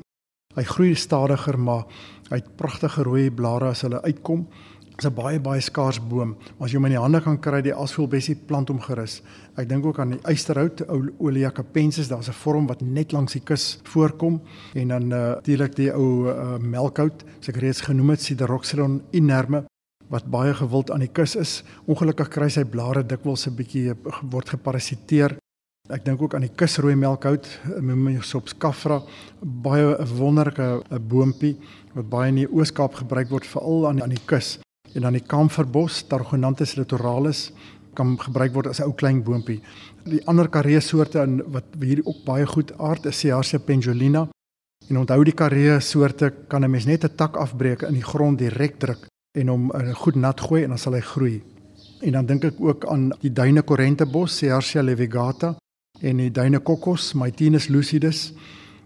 Hy 0.56 0.62
groei 0.62 0.94
stadiger, 0.94 1.58
maar 1.58 1.84
hy 2.30 2.36
het 2.36 2.56
pragtige 2.56 3.02
rooi 3.02 3.30
blare 3.30 3.68
as 3.70 3.82
hulle 3.82 4.02
uitkom. 4.02 4.46
Is 4.98 5.06
'n 5.06 5.14
baie 5.14 5.40
baie 5.40 5.60
skaars 5.60 5.98
boom. 5.98 6.36
As 6.60 6.72
jy 6.72 6.76
hom 6.76 6.84
in 6.84 6.92
die 6.92 7.00
hande 7.00 7.20
kan 7.20 7.38
kry, 7.40 7.62
die 7.62 7.72
asvoelbessie 7.72 8.34
plant 8.34 8.68
hom 8.68 8.80
gerus. 8.80 9.22
Ek 9.56 9.68
dink 9.68 9.86
ook 9.86 9.98
aan 9.98 10.10
die 10.10 10.20
eysterhout, 10.24 10.82
ou 10.88 11.08
Olea 11.18 11.50
capensis, 11.50 12.08
daar's 12.08 12.28
'n 12.28 12.32
vorm 12.32 12.66
wat 12.66 12.82
net 12.82 13.12
langs 13.12 13.32
die 13.32 13.40
kus 13.40 13.78
voorkom 13.84 14.40
en 14.74 14.88
dan 14.88 15.08
natuurlik 15.08 15.70
uh, 15.70 15.76
die 15.76 15.92
ou 15.92 16.28
uh, 16.28 16.58
melkhout, 16.58 17.24
soos 17.40 17.48
ek 17.48 17.62
reeds 17.62 17.80
genoem 17.80 18.10
het, 18.10 18.20
Sideroxylon 18.20 19.02
inerme 19.12 19.64
wat 20.10 20.30
baie 20.30 20.54
gewild 20.54 20.90
aan 20.90 21.00
die 21.00 21.12
kus 21.12 21.36
is. 21.36 21.62
Ongelukkig 21.86 22.28
kry 22.28 22.48
sy 22.48 22.64
blare 22.64 23.02
dikwels 23.02 23.46
'n 23.46 23.56
bietjie 23.56 23.94
word 24.30 24.48
geparasiteer. 24.48 25.36
Ek 25.88 26.04
dink 26.04 26.22
ook 26.22 26.34
aan 26.34 26.42
die 26.42 26.54
kusrooi 26.54 26.94
melkhout, 26.94 27.46
Mimosops 27.80 28.54
caffra, 28.58 29.02
baie 29.40 29.96
'n 29.96 30.18
wonderlike 30.18 30.82
boontjie 31.08 31.56
wat 31.94 32.10
baie 32.10 32.28
in 32.28 32.34
die 32.34 32.52
Oos-Kaap 32.52 32.94
gebruik 32.94 33.30
word 33.30 33.46
veral 33.46 33.88
aan 33.88 34.02
aan 34.02 34.10
die 34.10 34.26
kus 34.26 34.60
en 34.94 35.02
dan 35.02 35.12
die 35.12 35.26
kamferbos 35.26 36.02
Targonanthus 36.08 36.76
litoralis 36.78 37.50
kan 37.94 38.16
gebruik 38.18 38.54
word 38.54 38.66
as 38.66 38.80
'n 38.80 38.86
ou 38.86 38.94
klein 38.94 39.22
boontjie. 39.22 39.60
Die 40.04 40.22
ander 40.26 40.48
karee 40.48 40.80
soorte 40.80 41.22
in 41.22 41.42
wat 41.46 41.64
hier 41.80 42.00
ook 42.04 42.24
baie 42.24 42.46
goed 42.46 42.72
aard 42.78 43.06
is 43.06 43.18
Ciarcia 43.18 43.58
pendulina. 43.58 44.28
En 44.88 44.98
onthou 44.98 45.24
die 45.24 45.34
karee 45.34 45.80
soorte 45.80 46.32
kan 46.48 46.64
'n 46.64 46.70
mens 46.70 46.86
net 46.86 47.04
'n 47.04 47.16
tak 47.16 47.36
afbreek 47.36 47.82
in 47.82 47.94
die 47.94 48.02
grond 48.12 48.38
direk 48.38 48.78
druk 48.78 49.06
en 49.38 49.48
hom 49.48 49.70
uh, 49.74 49.94
goed 49.94 50.16
nat 50.16 50.40
gooi 50.40 50.62
en 50.62 50.68
dan 50.68 50.78
sal 50.78 50.92
hy 50.92 51.00
groei. 51.00 51.42
En 52.02 52.12
dan 52.12 52.26
dink 52.26 52.44
ek 52.44 52.60
ook 52.60 52.86
aan 52.86 53.12
die 53.20 53.32
duine 53.32 53.62
korrentebos 53.62 54.38
Ciarcia 54.38 54.82
levigata 54.82 55.56
en 56.00 56.16
die 56.16 56.30
duine 56.30 56.58
kokos 56.58 57.14
Mytinus 57.14 57.68
lucidus 57.68 58.32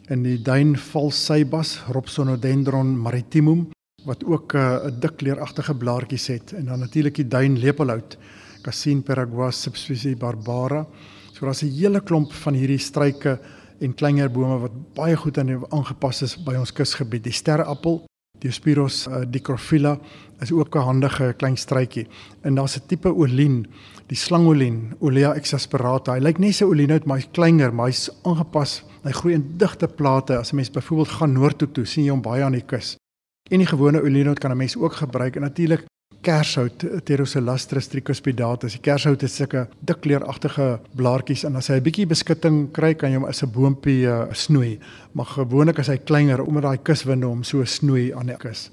en 0.09 0.23
die 0.23 0.43
duin 0.43 0.77
valsybas 0.77 1.79
Robsonodendron 1.89 2.97
maritimum 2.99 3.69
wat 4.05 4.25
ook 4.25 4.55
eh, 4.55 4.61
'n 4.61 4.87
uh, 4.87 5.01
dik 5.01 5.17
kleuragtige 5.17 5.75
blaartjies 5.75 6.27
het 6.27 6.53
en 6.53 6.65
dan 6.65 6.79
natuurlik 6.79 7.15
die 7.15 7.29
duin 7.29 7.59
lepelhout 7.59 8.17
Cassin 8.63 9.03
paraguay 9.03 9.51
subspecies 9.51 10.17
barbara. 10.17 10.87
So 11.33 11.45
daar's 11.45 11.63
'n 11.63 11.71
hele 11.71 12.01
klomp 12.01 12.33
van 12.33 12.55
hierdie 12.55 12.79
struike 12.79 13.41
en 13.81 13.95
kleiner 13.95 14.31
bome 14.31 14.59
wat 14.59 14.95
baie 14.95 15.17
goed 15.17 15.39
aan 15.39 15.65
aangepas 15.71 16.23
is 16.23 16.37
by 16.37 16.55
ons 16.55 16.73
kusgebied. 16.73 17.25
Die 17.25 17.33
sterreappel, 17.33 18.05
Diospyros 18.39 19.07
uh, 19.07 19.23
dicrophylla 19.31 19.99
is 20.41 20.53
ook 20.53 20.77
'n 20.77 20.79
handige 20.79 21.35
klein 21.37 21.57
struitjie. 21.57 22.07
En 22.43 22.55
daar's 22.55 22.77
'n 22.77 22.87
tipe 22.87 23.09
olien, 23.09 23.67
die 24.07 24.17
slangolien, 24.17 24.95
Olea 25.01 25.35
exasperata. 25.35 26.13
Hy 26.13 26.21
lyk 26.21 26.39
net 26.39 26.55
so 26.55 26.69
olien 26.69 26.91
uit, 26.91 27.05
maar 27.05 27.17
hy's 27.17 27.29
kleiner, 27.33 27.75
maar 27.75 27.87
hy's 27.87 28.11
aangepas. 28.23 28.83
Hy 29.03 29.13
groei 29.13 29.35
in 29.35 29.55
digte 29.57 29.89
plate. 29.89 30.37
As 30.37 30.53
'n 30.53 30.57
mens 30.57 30.71
byvoorbeeld 30.71 31.09
gaan 31.09 31.33
noord 31.33 31.59
toe 31.59 31.73
toe, 31.73 31.85
sien 31.85 32.05
jy 32.05 32.11
hom 32.11 32.23
baie 32.23 32.43
aan 32.43 32.53
die 32.53 32.67
kus. 32.67 32.97
En 33.53 33.61
die 33.61 33.69
gewone 33.69 34.01
olienhout 34.01 34.39
kan 34.39 34.51
'n 34.51 34.57
mens 34.57 34.77
ook 34.77 34.93
gebruik 34.93 35.37
en 35.37 35.43
natuurlik 35.43 35.85
kershout 36.25 36.85
Pteroselastris 37.05 37.87
trichospidatus. 37.87 38.73
Die 38.73 38.81
kershout 38.81 39.21
het 39.21 39.31
sulke 39.31 39.67
dik 39.85 40.01
kleuragtige 40.01 40.81
blaartjies 40.97 41.45
en 41.45 41.57
as 41.57 41.69
hy 41.69 41.77
'n 41.77 41.83
bietjie 41.83 42.07
beskutting 42.07 42.73
kry, 42.73 42.95
kan 42.95 43.11
jy 43.11 43.17
hom 43.17 43.29
as 43.29 43.43
'n 43.43 43.53
boontjie 43.53 44.07
uh, 44.07 44.33
snoei. 44.33 44.79
Maar 45.13 45.27
gewoonlik 45.27 45.79
is 45.79 45.89
hy 45.89 45.99
kleiner 45.99 46.43
omdat 46.43 46.63
daai 46.63 46.79
kuswinde 46.79 47.27
hom 47.27 47.43
so 47.43 47.65
snoei 47.65 48.13
aan 48.15 48.27
die 48.27 48.37
kus. 48.37 48.71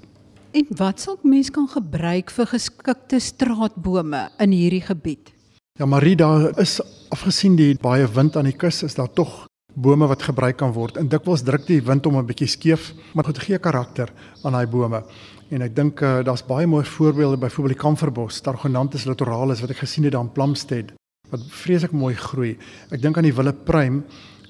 En 0.52 0.66
wat 0.76 1.00
sal 1.00 1.18
mens 1.22 1.50
kan 1.50 1.68
gebruik 1.68 2.30
vir 2.30 2.46
geskikte 2.46 3.20
straatbome 3.20 4.30
in 4.38 4.50
hierdie 4.50 4.84
gebied? 4.84 5.32
Ja, 5.78 5.86
Marie, 5.86 6.16
daar 6.16 6.58
is 6.60 6.80
afgesien 7.08 7.56
die 7.56 7.74
baie 7.74 8.06
wind 8.06 8.36
aan 8.36 8.44
die 8.44 8.56
kus, 8.56 8.82
is 8.82 8.94
daar 8.94 9.12
tog 9.12 9.46
bome 9.74 10.06
wat 10.06 10.22
gebruik 10.22 10.56
kan 10.56 10.72
word. 10.72 10.96
En 10.96 11.08
dikwels 11.08 11.42
druk 11.42 11.66
die 11.66 11.82
wind 11.82 12.04
hom 12.04 12.18
'n 12.18 12.26
bietjie 12.26 12.48
skeef, 12.48 12.92
maar 13.14 13.24
dit 13.24 13.38
gee 13.38 13.58
karakter 13.58 14.12
aan 14.44 14.52
daai 14.52 14.66
bome. 14.66 15.02
En 15.50 15.62
ek 15.62 15.74
dink 15.76 16.00
uh, 16.00 16.22
daar's 16.24 16.46
baie 16.46 16.66
mooi 16.66 16.84
voorbeelde, 16.84 17.36
byvoorbeeld 17.36 17.76
die 17.76 17.84
kamferbos, 17.84 18.40
Targonanthus 18.40 19.04
litoralis 19.04 19.60
wat 19.60 19.70
ek 19.70 19.84
gesien 19.84 20.04
het 20.04 20.12
daar 20.12 20.24
in 20.24 20.32
Plumstead 20.32 20.92
wat 21.32 21.40
vreeslik 21.48 21.92
mooi 21.96 22.14
groei. 22.14 22.58
Ek 22.92 23.00
dink 23.00 23.16
aan 23.16 23.24
die 23.24 23.32
wille 23.32 23.52
pruim 23.52 24.02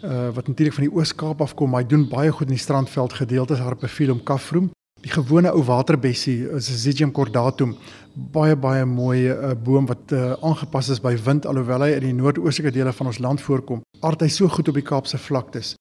uh, 0.02 0.31
wat 0.35 0.49
natuurlik 0.50 0.75
van 0.75 0.88
die 0.88 0.95
Oos-Kaap 0.95 1.41
afkom, 1.41 1.71
maar 1.71 1.85
hy 1.85 1.88
doen 1.88 2.09
baie 2.11 2.31
goed 2.35 2.50
in 2.50 2.57
die 2.57 2.62
strandveld 2.62 3.14
gedeeltes 3.21 3.62
Harpephyllum 3.62 4.23
caffrum. 4.26 4.72
Die 5.02 5.11
gewone 5.11 5.50
ou 5.50 5.64
waterbessie 5.66 6.44
is 6.54 6.68
Zygium 6.85 7.11
cordatum, 7.11 7.73
baie 8.14 8.54
baie 8.54 8.85
mooi 8.87 9.25
uh, 9.32 9.50
boom 9.59 9.88
wat 9.90 10.12
uh, 10.14 10.37
aangepas 10.47 10.92
is 10.94 11.00
by 11.02 11.16
wind 11.25 11.47
alhoewel 11.50 11.82
hy 11.82 11.97
in 11.97 12.04
die 12.06 12.12
noordoostelike 12.14 12.71
dele 12.76 12.92
van 12.94 13.11
ons 13.11 13.18
land 13.18 13.42
voorkom. 13.42 13.80
Aard 14.06 14.23
hy 14.23 14.28
so 14.30 14.47
goed 14.52 14.71
op 14.71 14.78
die 14.78 14.85
Kaapse 14.87 15.18
vlaktes. 15.18 15.73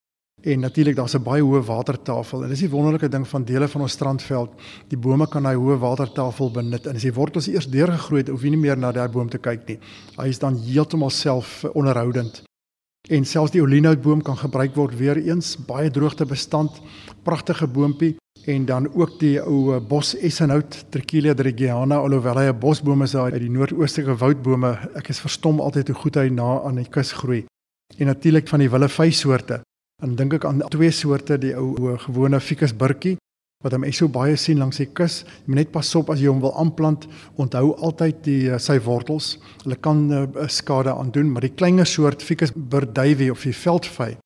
En 0.42 0.66
natuurlik 0.66 0.98
daar's 0.98 1.14
'n 1.14 1.22
baie 1.22 1.44
hoë 1.46 1.62
watertafel 1.68 2.44
en 2.44 2.50
dis 2.50 2.66
die 2.66 2.70
wonderlike 2.70 3.10
ding 3.10 3.28
van 3.28 3.46
dele 3.46 3.68
van 3.68 3.82
ons 3.82 3.92
strandveld. 3.92 4.50
Die 4.90 4.98
bome 4.98 5.28
kan 5.28 5.46
hy 5.46 5.54
hoë 5.54 5.78
watertafel 5.78 6.50
benut 6.52 6.88
en 6.88 6.96
as 6.96 7.06
die 7.06 7.14
wortels 7.14 7.48
eers 7.48 7.70
deurgegroei 7.70 8.22
het, 8.22 8.30
hoef 8.30 8.42
jy 8.42 8.50
nie 8.50 8.66
meer 8.66 8.78
na 8.78 8.92
daai 8.92 9.10
boom 9.10 9.30
te 9.30 9.38
kyk 9.38 9.68
nie. 9.68 9.80
Hy 10.18 10.28
is 10.28 10.40
dan 10.40 10.58
heeltemal 10.58 11.10
self 11.10 11.64
onderhoudend. 11.74 12.42
En 13.10 13.26
selfs 13.26 13.52
die 13.52 13.62
olienhoutboom 13.62 14.22
kan 14.22 14.38
gebruik 14.38 14.76
word 14.76 14.98
weer 14.98 15.18
eens, 15.18 15.58
baie 15.58 15.92
droogtebestand, 15.92 16.82
pragtige 17.24 17.68
boontjie 17.68 18.16
en 18.46 18.66
dan 18.66 18.88
ook 18.94 19.20
die 19.20 19.38
ou 19.42 19.80
bos 19.80 20.16
essenhout 20.18 20.86
Trichilia 20.90 21.34
dregiana 21.34 21.98
alhoewel 22.02 22.38
hy 22.38 22.48
'n 22.50 22.60
bosboom 22.60 23.04
is 23.04 23.16
uit 23.16 23.40
die 23.40 23.50
noordoostelike 23.50 24.18
woudbome 24.18 24.72
ek 24.96 25.10
is 25.10 25.20
verstom 25.20 25.60
altyd 25.60 25.88
hoe 25.88 25.96
goed 25.96 26.16
hy 26.16 26.30
na 26.30 26.62
aan 26.64 26.76
die 26.76 26.90
kus 26.90 27.12
groei. 27.12 27.46
En 27.98 28.06
natuurlik 28.06 28.48
van 28.48 28.60
die 28.60 28.70
willevy 28.70 29.12
soorte 29.12 29.62
dan 30.02 30.16
dink 30.16 30.34
ek 30.34 30.46
aan 30.46 30.62
twee 30.70 30.92
soorte 30.92 31.38
die 31.38 31.56
ou 31.56 31.98
gewone 31.98 32.40
ficus 32.40 32.74
burkie 32.74 33.18
wat 33.64 33.74
hom 33.74 33.86
so 33.92 34.08
baie 34.08 34.36
sien 34.36 34.58
langs 34.58 34.78
die 34.78 34.90
kus. 34.90 35.24
Jy 35.46 35.48
moet 35.48 35.56
net 35.56 35.72
pas 35.72 35.96
op 35.96 36.10
as 36.10 36.20
jy 36.20 36.28
hom 36.28 36.42
wil 36.42 36.56
aanplant. 36.58 37.08
Onthou 37.38 37.76
altyd 37.78 38.24
die 38.24 38.50
eh, 38.50 38.58
sy 38.58 38.80
wortels. 38.80 39.38
Hulle 39.64 39.76
kan 39.76 40.12
uh, 40.12 40.48
skade 40.48 40.90
aan 40.90 41.12
doen 41.12 41.32
maar 41.32 41.42
die 41.42 41.54
kleiner 41.54 41.86
soort 41.86 42.24
ficus 42.24 42.52
burdavie 42.56 43.32
of 43.32 43.44
die 43.44 43.54
veldvy 43.54 44.18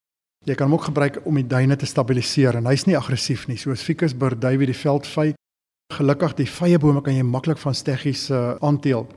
Jy 0.45 0.53
kan 0.53 0.67
hom 0.69 0.77
ook 0.77 0.91
gebruik 0.91 1.15
om 1.25 1.39
die 1.39 1.47
duine 1.49 1.73
te 1.75 1.87
stabiliseer 1.89 2.59
en 2.59 2.67
hy's 2.69 2.83
nie 2.85 2.93
aggressief 2.97 3.47
nie 3.49 3.57
soos 3.57 3.81
Ficus 3.81 4.13
burdavie 4.13 4.67
die 4.69 4.77
veldvy. 4.77 5.31
Gelukkig 5.95 6.35
die 6.37 6.45
vye 6.45 6.77
bome 6.81 7.01
kan 7.01 7.15
jy 7.17 7.23
maklik 7.25 7.57
van 7.57 7.73
steggies 7.73 8.27
uh, 8.29 8.53
aanteel. 8.61 9.07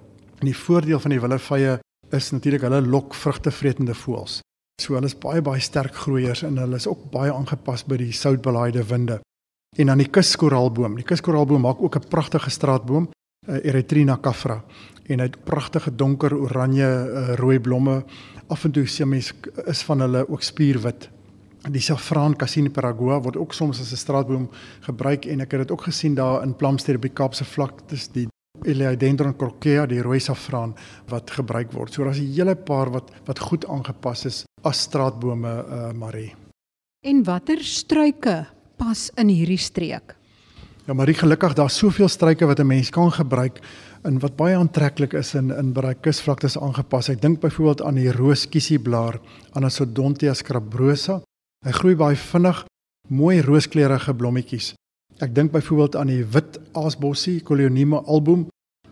En 0.41 0.49
die 0.49 0.57
voordeel 0.57 1.03
van 1.05 1.13
die 1.13 1.21
willevye 1.21 1.75
is 2.17 2.31
natuurlik 2.33 2.65
hulle 2.65 2.81
lok 2.81 3.13
vrugtevretende 3.13 3.93
voëls. 3.93 4.39
So 4.81 4.97
hulle 4.97 5.11
is 5.11 5.19
baie 5.21 5.43
baie 5.45 5.61
sterk 5.61 5.99
groeiers 6.01 6.47
en 6.49 6.57
hulle 6.63 6.81
is 6.81 6.89
ook 6.89 7.11
baie 7.13 7.35
aangepas 7.35 7.85
by 7.85 8.01
die 8.01 8.17
soutbelaaide 8.17 8.87
winde. 8.89 9.19
En 9.77 9.93
dan 9.93 10.01
die 10.01 10.09
kuskoraalboom. 10.09 10.97
Die 10.97 11.05
kuskoraalboom 11.05 11.67
maak 11.69 11.83
ook 11.83 11.97
'n 11.97 12.09
pragtige 12.09 12.51
straatboom, 12.51 13.11
uh, 13.49 13.61
Erythrina 13.65 14.17
caffra. 14.17 14.65
En 15.05 15.21
hy 15.21 15.29
het 15.29 15.45
pragtige 15.45 15.95
donker 15.95 16.33
oranje 16.33 16.89
uh, 16.89 17.35
rooi 17.35 17.61
blomme. 17.61 18.05
Af 18.49 18.65
en 18.65 18.73
toe 18.73 18.87
sien 18.87 19.09
mens 19.09 19.35
is 19.67 19.83
van 19.83 20.01
hulle 20.01 20.29
ook 20.29 20.43
spierwit 20.43 21.11
die 21.67 21.83
saffraan 21.83 22.37
Cassini 22.39 22.71
paraguay 22.71 23.19
word 23.23 23.37
ook 23.37 23.53
soms 23.53 23.81
as 23.81 23.93
'n 23.93 23.97
straatboom 23.97 24.49
gebruik 24.81 25.27
en 25.27 25.41
ek 25.41 25.53
het 25.53 25.61
dit 25.61 25.71
ook 25.71 25.83
gesien 25.83 26.15
daar 26.15 26.43
in 26.43 26.55
Plumstead 26.55 26.97
op 26.97 27.03
die 27.03 27.13
Kaapse 27.13 27.45
vlaktes 27.45 28.09
die 28.09 28.29
Eleodendron 28.63 29.37
crocea 29.37 29.87
die 29.87 30.03
rooi 30.03 30.21
saffraan 30.21 30.75
wat 31.09 31.31
gebruik 31.31 31.73
word. 31.73 31.93
So 31.93 32.05
daar's 32.05 32.19
'n 32.19 32.33
hele 32.33 32.55
paar 32.55 32.91
wat 32.91 33.11
wat 33.27 33.39
goed 33.39 33.67
aangepas 33.67 34.25
is 34.25 34.45
as 34.63 34.81
straatbome 34.81 35.65
uh 35.69 35.93
Marie. 35.93 36.35
En 37.05 37.25
watter 37.25 37.63
struike 37.63 38.47
pas 38.77 39.11
in 39.17 39.29
hierdie 39.29 39.59
streek? 39.59 40.17
Ja 40.87 40.95
Marie, 40.95 41.15
gelukkig 41.15 41.55
daar's 41.55 41.77
soveel 41.77 42.09
struike 42.09 42.47
wat 42.47 42.59
'n 42.59 42.67
mens 42.67 42.91
kan 42.91 43.13
gebruik 43.13 43.61
en 44.03 44.19
wat 44.19 44.37
baie 44.37 44.57
aantreklik 44.57 45.13
is 45.13 45.35
in 45.35 45.51
in 45.51 45.73
baie 45.73 45.95
kusvlaktes 45.95 46.59
aangepas. 46.59 47.09
Ek 47.09 47.21
dink 47.21 47.41
byvoorbeeld 47.41 47.83
aan 47.83 47.95
die 47.95 48.13
rooskiesieblaar, 48.13 49.21
Anasodontia 49.53 50.35
scabrosa 50.35 51.23
Hy 51.67 51.73
groei 51.75 51.97
baie 51.99 52.15
vinnig, 52.15 52.59
mooi 53.11 53.41
rooskleurige 53.43 54.13
blommetjies. 54.15 54.77
Ek 55.19 55.33
dink 55.35 55.51
byvoorbeeld 55.51 55.97
aan 55.99 56.11
die 56.13 56.23
wit 56.23 56.59
aasbossie, 56.79 57.41
Coleonima 57.43 57.99
album 58.07 58.45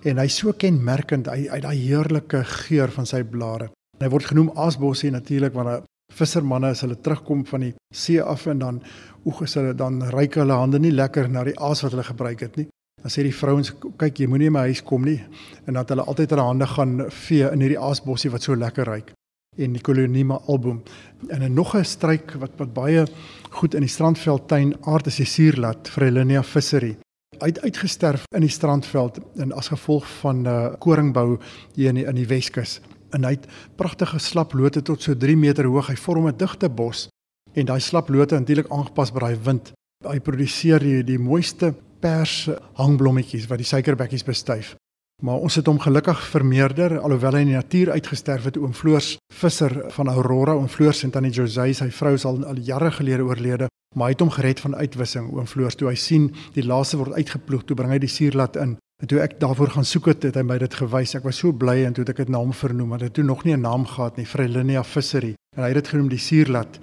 en 0.03 0.19
hy 0.19 0.27
so 0.35 0.51
kenmerkend, 0.51 1.29
hy 1.31 1.45
hy 1.47 1.61
daai 1.63 1.77
heerlike 1.79 2.41
geur 2.67 2.91
van 2.97 3.07
sy 3.07 3.21
blare. 3.23 3.69
Hy 4.03 4.11
word 4.11 4.27
genoem 4.33 4.51
aasbossie 4.59 5.13
natuurlik 5.15 5.55
want 5.55 5.87
vissermanne 6.17 6.73
as 6.75 6.83
hulle 6.83 6.99
terugkom 6.99 7.45
van 7.47 7.69
die 7.69 7.73
see 7.95 8.19
af 8.19 8.49
en 8.51 8.65
dan 8.65 8.81
oeg 9.27 9.45
as 9.47 9.55
hulle 9.61 9.75
dan 9.79 10.01
ryk 10.15 10.41
hulle 10.43 10.59
hande 10.59 10.81
nie 10.83 10.95
lekker 10.95 11.31
na 11.31 11.45
die 11.47 11.55
aas 11.55 11.85
wat 11.85 11.95
hulle 11.95 12.07
gebruik 12.09 12.43
het 12.49 12.59
nie. 12.59 12.67
Dan 13.03 13.15
sê 13.15 13.23
die 13.23 13.37
vrouens 13.37 13.71
kyk 14.01 14.25
jy 14.25 14.27
moenie 14.27 14.51
in 14.51 14.57
my 14.59 14.67
huis 14.67 14.83
kom 14.83 15.07
nie 15.07 15.21
en 15.67 15.79
dat 15.79 15.95
hulle 15.95 16.07
altyd 16.11 16.35
hulle 16.35 16.49
hande 16.51 16.67
gaan 16.75 16.99
vee 17.29 17.47
in 17.47 17.63
hierdie 17.63 17.79
aasbossie 17.79 18.33
wat 18.35 18.43
so 18.43 18.59
lekker 18.59 18.91
ruik 18.91 19.15
en 19.57 19.73
die 19.73 19.83
Colonima 19.83 20.41
album. 20.47 20.83
En 21.29 21.43
'n 21.43 21.55
nog 21.55 21.77
'n 21.77 21.85
struik 21.85 22.33
wat 22.39 22.51
wat 22.57 22.73
baie 22.73 23.07
goed 23.51 23.75
in 23.75 23.81
die 23.81 23.89
Strandveldtuin 23.89 24.77
aard 24.81 25.07
is 25.07 25.17
die 25.17 25.27
suurlat 25.27 25.89
Frelinia 25.89 26.43
fishery. 26.43 26.97
Uit 27.39 27.61
uitgesterf 27.61 28.25
in 28.35 28.41
die 28.41 28.49
Strandveld 28.49 29.19
en 29.37 29.53
as 29.53 29.69
gevolg 29.69 30.07
van 30.21 30.47
uh, 30.47 30.73
koringbou 30.79 31.39
hier 31.75 31.89
in 31.89 31.95
die, 31.95 32.05
in 32.05 32.15
die 32.15 32.27
Weskus. 32.27 32.81
En 33.11 33.25
hy 33.25 33.31
het 33.31 33.47
pragtige 33.77 34.19
slaplote 34.19 34.83
tot 34.83 35.03
so 35.03 35.17
3 35.17 35.37
meter 35.37 35.65
hoog. 35.65 35.87
Hy 35.87 35.97
vorm 35.97 36.29
'n 36.29 36.37
digte 36.37 36.69
bos 36.69 37.09
en 37.53 37.67
daai 37.67 37.81
slaplote 37.81 38.35
natuurlik 38.35 38.71
aangepas 38.71 39.13
by 39.13 39.19
daai 39.19 39.39
wind. 39.43 39.73
Hy 40.05 40.21
produseer 40.21 40.79
die, 40.79 41.05
die 41.05 41.19
mooiste 41.19 41.75
pers 42.01 42.49
hangblommetjies 42.73 43.47
wat 43.47 43.59
die 43.59 43.67
suikerbekkies 43.67 44.25
bestuif. 44.25 44.77
Maar 45.23 45.41
ons 45.41 45.55
het 45.55 45.67
hom 45.67 45.79
gelukkig 45.81 46.19
vermeerder 46.29 46.99
alhoewel 46.99 47.39
hy 47.39 47.41
in 47.47 47.53
die 47.55 47.57
natuur 47.57 47.91
uitgesterf 47.97 48.51
het 48.51 48.59
oom 48.61 48.75
Floors 48.77 49.15
visser 49.33 49.73
van 49.95 50.11
Aurora 50.13 50.53
oom 50.53 50.69
Floors 50.69 51.01
en 51.07 51.11
tannie 51.15 51.33
Josey 51.33 51.73
sy 51.73 51.89
vrou 51.89 52.13
is 52.19 52.27
al 52.29 52.43
al 52.45 52.61
jare 52.61 52.91
gelede 52.99 53.25
oorlede 53.25 53.71
maar 53.97 54.11
hy 54.11 54.17
het 54.17 54.25
hom 54.27 54.33
gered 54.35 54.61
van 54.61 54.77
uitwissing 54.77 55.31
oom 55.33 55.49
Floors 55.49 55.79
toe 55.81 55.89
hy 55.89 55.97
sien 55.97 56.29
die 56.53 56.67
laaste 56.67 57.01
word 57.01 57.17
uitgeploeg 57.17 57.65
toe 57.65 57.79
bring 57.79 57.95
hy 57.95 57.99
die 58.03 58.13
suurlat 58.13 58.61
in. 58.61 58.77
En 59.01 59.09
toe 59.09 59.23
ek 59.25 59.39
daarvoor 59.41 59.73
gaan 59.75 59.89
soek 59.89 60.07
het, 60.13 60.23
het 60.25 60.37
hy 60.37 60.45
my 60.45 60.57
dit 60.61 60.75
gewys. 60.75 61.15
Ek 61.17 61.25
was 61.25 61.41
so 61.41 61.53
bly 61.53 61.83
en 61.85 61.97
toe 61.97 62.05
het 62.05 62.13
ek 62.15 62.23
dit 62.25 62.33
naam 62.33 62.53
vernoem 62.53 62.93
maar 62.93 63.05
dit 63.05 63.17
het 63.17 63.25
nog 63.25 63.45
nie 63.45 63.57
'n 63.57 63.65
naam 63.65 63.87
gehad 63.89 64.17
nie 64.17 64.29
Frelinia 64.29 64.85
Fishery 64.85 65.35
en 65.57 65.63
hy 65.63 65.73
het 65.73 65.81
dit 65.85 65.89
genoem 65.89 66.09
die 66.09 66.21
suurlat. 66.21 66.79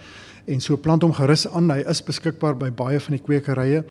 En 0.48 0.60
so 0.60 0.78
plant 0.78 1.04
hom 1.04 1.14
gerus 1.14 1.48
aan. 1.48 1.70
Hy 1.70 1.86
is 1.88 2.02
beskikbaar 2.02 2.58
by 2.58 2.72
baie 2.72 3.00
van 3.00 3.16
die 3.16 3.24
kwekerye. 3.24 3.86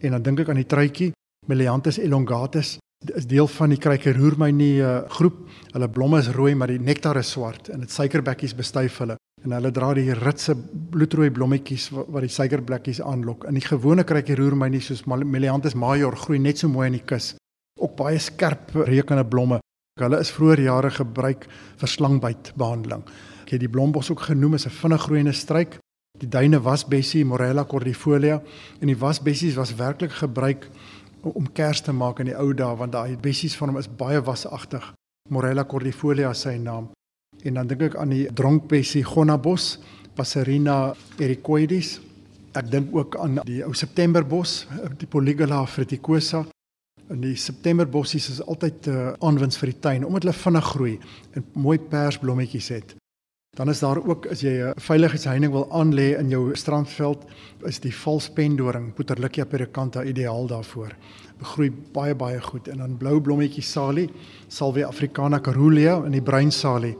En 0.00 0.10
dan 0.10 0.22
dink 0.22 0.40
ek 0.40 0.48
aan 0.48 0.62
die 0.62 0.66
truitjie 0.66 1.12
Melianthus 1.46 1.98
elongatus 1.98 2.78
is 3.06 3.26
deel 3.30 3.46
van 3.46 3.70
die 3.70 3.78
krykerroermy 3.78 4.50
nie 4.54 4.80
uh, 4.82 5.04
groep. 5.14 5.44
Hulle 5.70 5.88
blomme 5.92 6.18
is 6.22 6.30
rooi, 6.34 6.54
maar 6.58 6.72
die 6.72 6.80
nektar 6.82 7.20
is 7.20 7.30
swart 7.30 7.70
en 7.70 7.84
dit 7.84 7.92
suikerbekkies 7.94 8.56
bestuif 8.58 8.98
hulle. 9.04 9.18
En 9.44 9.54
hulle 9.54 9.70
dra 9.70 9.92
die 9.94 10.10
ritse 10.18 10.56
bloedrooi 10.90 11.30
blommetjies 11.30 11.88
wat, 11.94 12.08
wat 12.14 12.26
die 12.26 12.32
suikerbekkies 12.34 13.00
aanlok. 13.04 13.46
In 13.46 13.58
die 13.58 13.64
gewone 13.64 14.04
krykerroermy 14.04 14.70
nie 14.74 14.82
soos 14.82 15.04
Melianthus 15.06 15.78
major 15.78 16.16
groei 16.18 16.40
net 16.42 16.58
so 16.58 16.70
mooi 16.72 16.88
in 16.90 16.98
die 16.98 17.06
kus. 17.06 17.36
Ook 17.78 17.94
baie 18.00 18.18
skerp 18.18 18.74
reukende 18.74 19.24
blomme. 19.24 19.60
Hulle 19.98 20.18
is 20.22 20.34
vroeër 20.34 20.64
jare 20.66 20.90
gebruik 20.94 21.46
vir 21.78 21.90
slangbyt 21.90 22.52
behandeling. 22.58 23.04
Ek 23.44 23.54
het 23.54 23.62
die 23.62 23.70
blombos 23.70 24.10
ook 24.10 24.26
genoem 24.26 24.54
as 24.54 24.66
'n 24.66 24.74
vinnig 24.74 25.02
groeiende 25.06 25.32
struik. 25.32 25.78
Die 26.18 26.28
duine 26.28 26.58
wasbessie 26.58 27.24
Morella 27.24 27.64
cordifolia 27.64 28.42
en 28.80 28.86
die 28.86 28.98
wasbessies 28.98 29.54
was 29.54 29.74
werklik 29.74 30.10
gebruik 30.10 30.68
om 31.22 31.52
kers 31.52 31.80
te 31.82 31.92
maak 31.92 32.20
in 32.20 32.30
die 32.30 32.36
ou 32.38 32.52
dae 32.54 32.76
want 32.76 32.92
daai 32.92 33.16
bessies 33.16 33.56
van 33.58 33.72
hom 33.72 33.78
is 33.78 33.88
baie 33.88 34.20
wasagtig. 34.24 34.92
Morella 35.30 35.64
cordifolia 35.64 36.30
is 36.30 36.44
sy 36.46 36.56
naam. 36.58 36.90
En 37.44 37.54
dan 37.54 37.66
dink 37.70 37.82
ek 37.90 37.96
aan 38.00 38.12
die 38.14 38.26
dronkbessie 38.34 39.04
Gonabos, 39.06 39.78
Passerina 40.16 40.94
ericoides. 41.20 41.98
Ek 42.58 42.70
dink 42.70 42.94
ook 42.96 43.16
aan 43.20 43.38
die 43.46 43.60
ou 43.66 43.74
Septemberbos, 43.76 44.64
die 44.98 45.06
Polygala 45.06 45.64
fruticosa. 45.66 46.46
En 47.08 47.20
die 47.22 47.36
Septemberbossies 47.38 48.28
is 48.32 48.40
altyd 48.42 48.86
'n 48.86 48.90
uh, 48.90 49.12
aanwins 49.24 49.56
vir 49.58 49.70
die 49.72 49.80
tuin 49.80 50.04
omdat 50.04 50.22
hulle 50.22 50.42
vinnig 50.44 50.64
groei 50.64 50.98
en 51.32 51.44
mooi 51.54 51.78
persblommetjies 51.78 52.68
het. 52.68 52.96
Dan 53.56 53.68
is 53.68 53.80
daar 53.82 53.98
ook 54.06 54.26
as 54.30 54.40
jy 54.40 54.52
'n 54.62 54.74
veiligheidsheining 54.76 55.52
wil 55.52 55.66
aanlê 55.70 56.18
in 56.18 56.28
jou 56.28 56.54
strandveld, 56.54 57.24
is 57.66 57.80
die 57.80 57.94
valspendoring 57.94 58.94
Puterlicia 58.94 59.44
pericanta 59.44 60.04
ideaal 60.04 60.46
daarvoor. 60.46 60.94
Begroei 61.38 61.70
baie 61.92 62.14
baie 62.14 62.40
goed. 62.40 62.68
En 62.68 62.78
dan 62.78 62.96
blou 62.96 63.20
blommetjie 63.20 63.62
salie, 63.62 64.10
Salvia 64.48 64.86
africana 64.86 65.40
carulia 65.40 66.04
in 66.04 66.12
die 66.12 66.22
bruin 66.22 66.52
salie, 66.52 66.96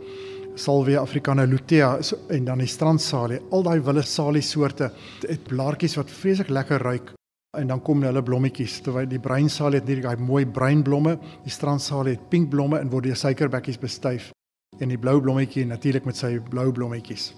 Salvia 0.54 1.00
africana 1.00 1.44
lutea 1.44 1.98
en 2.28 2.44
dan 2.44 2.58
die 2.58 2.66
strandsalie. 2.66 3.40
Al 3.50 3.62
daai 3.62 3.80
wille 3.80 4.02
salie 4.02 4.42
soorte 4.42 4.92
het 5.28 5.44
blaartjies 5.44 5.96
wat 5.96 6.10
vreeslik 6.10 6.48
lekker 6.48 6.82
ruik. 6.82 7.12
En 7.58 7.66
dan 7.66 7.82
kom 7.82 8.02
hulle 8.02 8.22
blommetjies. 8.22 8.80
Terwyl 8.80 9.08
die 9.08 9.20
bruin 9.20 9.48
salie 9.48 9.78
het 9.78 9.86
hierdie 9.86 10.06
daai 10.06 10.16
mooi 10.16 10.46
bruin 10.46 10.82
blomme, 10.82 11.18
die 11.44 11.52
strandsalie 11.52 12.12
het 12.12 12.28
pink 12.28 12.50
blomme 12.50 12.78
en 12.78 12.90
word 12.90 13.04
deur 13.04 13.16
suikerbekkies 13.16 13.78
bestuif 13.78 14.32
en 14.82 14.92
die 14.92 14.98
blou 14.98 15.18
blommetjie 15.22 15.66
natuurlik 15.66 16.06
met 16.08 16.18
sy 16.18 16.36
blou 16.50 16.70
blommetjies. 16.74 17.32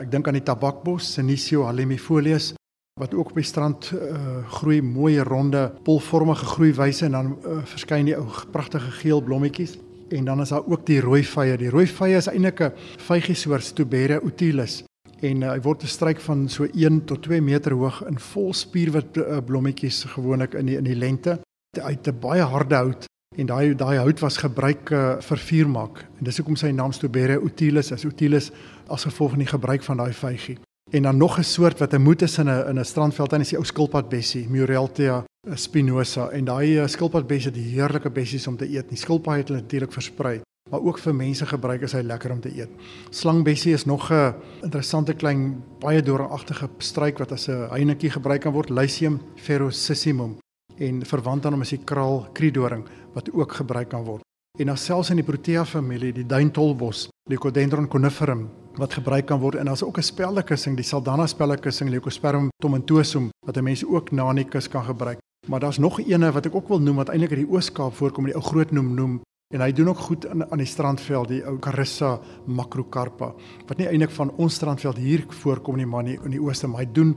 Ek 0.00 0.10
dink 0.12 0.28
aan 0.28 0.38
die 0.38 0.44
tabakbos, 0.44 1.14
Senecio 1.16 1.66
halimifolius 1.68 2.52
wat 3.00 3.14
ook 3.16 3.30
op 3.32 3.38
die 3.40 3.46
strand 3.48 3.88
uh, 3.96 4.42
groei, 4.58 4.82
mooi 4.84 5.16
ronde 5.24 5.62
polvormige 5.86 6.44
groeiwyse 6.44 7.06
en 7.06 7.14
dan 7.16 7.30
uh, 7.32 7.62
verskyn 7.64 8.10
die 8.10 8.16
ou 8.18 8.26
pragtige 8.52 8.92
geel 9.00 9.22
blommetjies. 9.24 9.78
En 10.12 10.28
dan 10.28 10.42
is 10.44 10.52
daar 10.52 10.66
ook 10.68 10.84
die 10.86 11.00
rooi 11.00 11.22
vye. 11.24 11.56
Die 11.56 11.70
rooi 11.72 11.86
vye 11.88 12.18
is 12.20 12.28
eintlik 12.28 12.60
'n 12.60 12.72
vygesoort 13.08 13.64
Stobera 13.64 14.20
utilis 14.20 14.82
en 15.22 15.42
uh, 15.42 15.54
hy 15.54 15.60
word 15.64 15.84
'n 15.84 15.88
struik 15.88 16.20
van 16.20 16.48
so 16.48 16.68
1 16.68 17.04
tot 17.08 17.22
2 17.22 17.40
meter 17.40 17.72
hoog 17.72 18.02
in 18.06 18.18
vol 18.18 18.52
spierwit 18.52 19.16
blommetjies 19.46 20.04
gewoonlik 20.12 20.54
in 20.54 20.66
die 20.66 20.76
in 20.76 20.84
die 20.84 20.98
lente. 20.98 21.40
Het 21.72 22.08
'n 22.08 22.20
baie 22.20 22.42
harde 22.42 22.74
hout 22.74 23.11
en 23.36 23.46
daai 23.46 23.74
daai 23.74 23.96
hout 23.98 24.20
was 24.20 24.36
gebruik 24.36 24.90
uh, 24.90 25.16
vir 25.20 25.38
vuur 25.38 25.68
maak 25.68 26.04
en 26.18 26.24
dis 26.24 26.36
hoekom 26.36 26.56
sy 26.56 26.70
naam 26.70 26.92
Stobere 26.92 27.40
utilis 27.40 27.92
is. 27.92 28.04
Utilis 28.04 28.50
as 28.88 29.04
gevolg 29.04 29.30
van 29.30 29.38
die 29.44 29.52
gebruik 29.52 29.82
van 29.82 29.96
daai 29.96 30.12
vygie 30.12 30.58
en 30.92 31.02
dan 31.02 31.16
nog 31.16 31.38
'n 31.38 31.44
soort 31.44 31.78
wat 31.78 31.94
'n 31.94 32.02
moed 32.02 32.22
is 32.22 32.38
in 32.38 32.48
'n 32.48 32.68
in 32.68 32.78
'n 32.78 32.84
strandveld 32.84 33.32
en 33.32 33.40
is 33.40 33.48
die 33.48 33.58
ou 33.58 33.64
skilpadbessie 33.64 34.48
Mureltia 34.48 35.24
spinosa. 35.54 36.30
En 36.30 36.44
daai 36.44 36.78
uh, 36.78 36.86
skilpadbessie 36.86 37.50
het 37.50 37.60
heerlike 37.60 38.10
bessies 38.10 38.46
om 38.46 38.56
te 38.56 38.68
eet. 38.68 38.88
Die 38.88 38.98
skilpad 38.98 39.36
het 39.36 39.48
hulle 39.48 39.60
natuurlik 39.60 39.92
versprei 39.92 40.40
maar 40.70 40.80
ook 40.80 40.98
vir 40.98 41.14
mense 41.14 41.46
gebruik 41.46 41.82
is 41.82 41.92
hy 41.92 42.00
lekker 42.00 42.32
om 42.32 42.40
te 42.40 42.52
eet. 42.56 42.70
Slangbessie 43.10 43.72
is 43.72 43.84
nog 43.84 44.10
'n 44.10 44.34
interessante 44.62 45.14
klein 45.14 45.62
baie 45.80 46.02
doringagtige 46.02 46.68
struik 46.78 47.18
wat 47.18 47.32
as 47.32 47.48
'n 47.48 47.68
heinetjie 47.70 48.10
gebruik 48.10 48.40
kan 48.40 48.52
word. 48.52 48.70
Lycium 48.70 49.20
ferocissimum 49.36 50.41
en 50.82 51.04
verwant 51.06 51.46
aan 51.46 51.56
hom 51.56 51.64
is 51.64 51.74
die 51.76 51.84
kraal 51.84 52.26
kriedoring 52.36 52.84
wat 53.14 53.30
ook 53.32 53.54
gebruik 53.60 53.88
kan 53.92 54.04
word. 54.04 54.24
En 54.58 54.68
dan 54.68 54.76
selfs 54.76 55.10
in 55.10 55.16
die 55.16 55.24
Protea 55.24 55.64
familie, 55.64 56.12
die 56.12 56.26
duintolbos, 56.28 57.06
Leucodendron 57.30 57.88
coniferum 57.88 58.48
wat 58.76 58.94
gebruik 58.96 59.26
kan 59.28 59.40
word 59.40 59.56
en 59.60 59.68
daar's 59.68 59.82
ook 59.82 59.98
'n 59.98 60.02
speldekussing, 60.02 60.76
die 60.76 60.84
Saldana 60.84 61.26
speldekussing 61.26 61.90
Leucospermum 61.90 62.50
tomentosum 62.62 63.30
wat 63.46 63.60
mense 63.60 63.88
ook 63.88 64.10
na 64.10 64.32
die 64.32 64.44
kus 64.44 64.68
kan 64.68 64.84
gebruik. 64.84 65.18
Maar 65.48 65.60
daar's 65.60 65.78
nog 65.78 66.00
eene 66.00 66.32
wat 66.32 66.46
ek 66.46 66.54
ook 66.54 66.68
wil 66.68 66.80
noem 66.80 66.96
wat 66.96 67.08
eintlik 67.08 67.30
in 67.30 67.44
die 67.44 67.50
Oos-Kaap 67.50 67.94
voorkom, 67.94 68.24
die 68.24 68.34
ou 68.34 68.42
groot 68.42 68.70
noem 68.70 68.94
noem 68.94 69.20
en 69.54 69.60
hy 69.60 69.72
doen 69.72 69.88
ook 69.88 69.98
goed 69.98 70.24
in 70.24 70.50
aan 70.50 70.58
die 70.58 70.66
strandveld, 70.66 71.28
die 71.28 71.44
ou 71.44 71.58
Carissa 71.58 72.20
macrocarpa 72.46 73.34
wat 73.66 73.78
nie 73.78 73.86
eintlik 73.86 74.10
van 74.10 74.30
ons 74.36 74.54
strandveld 74.54 74.96
hier 74.96 75.24
voorkom 75.28 75.76
nie, 75.76 75.86
maar 75.86 76.06
in 76.06 76.30
die 76.30 76.42
ooste, 76.42 76.66
maar 76.66 76.80
hy 76.80 76.92
doen 76.92 77.16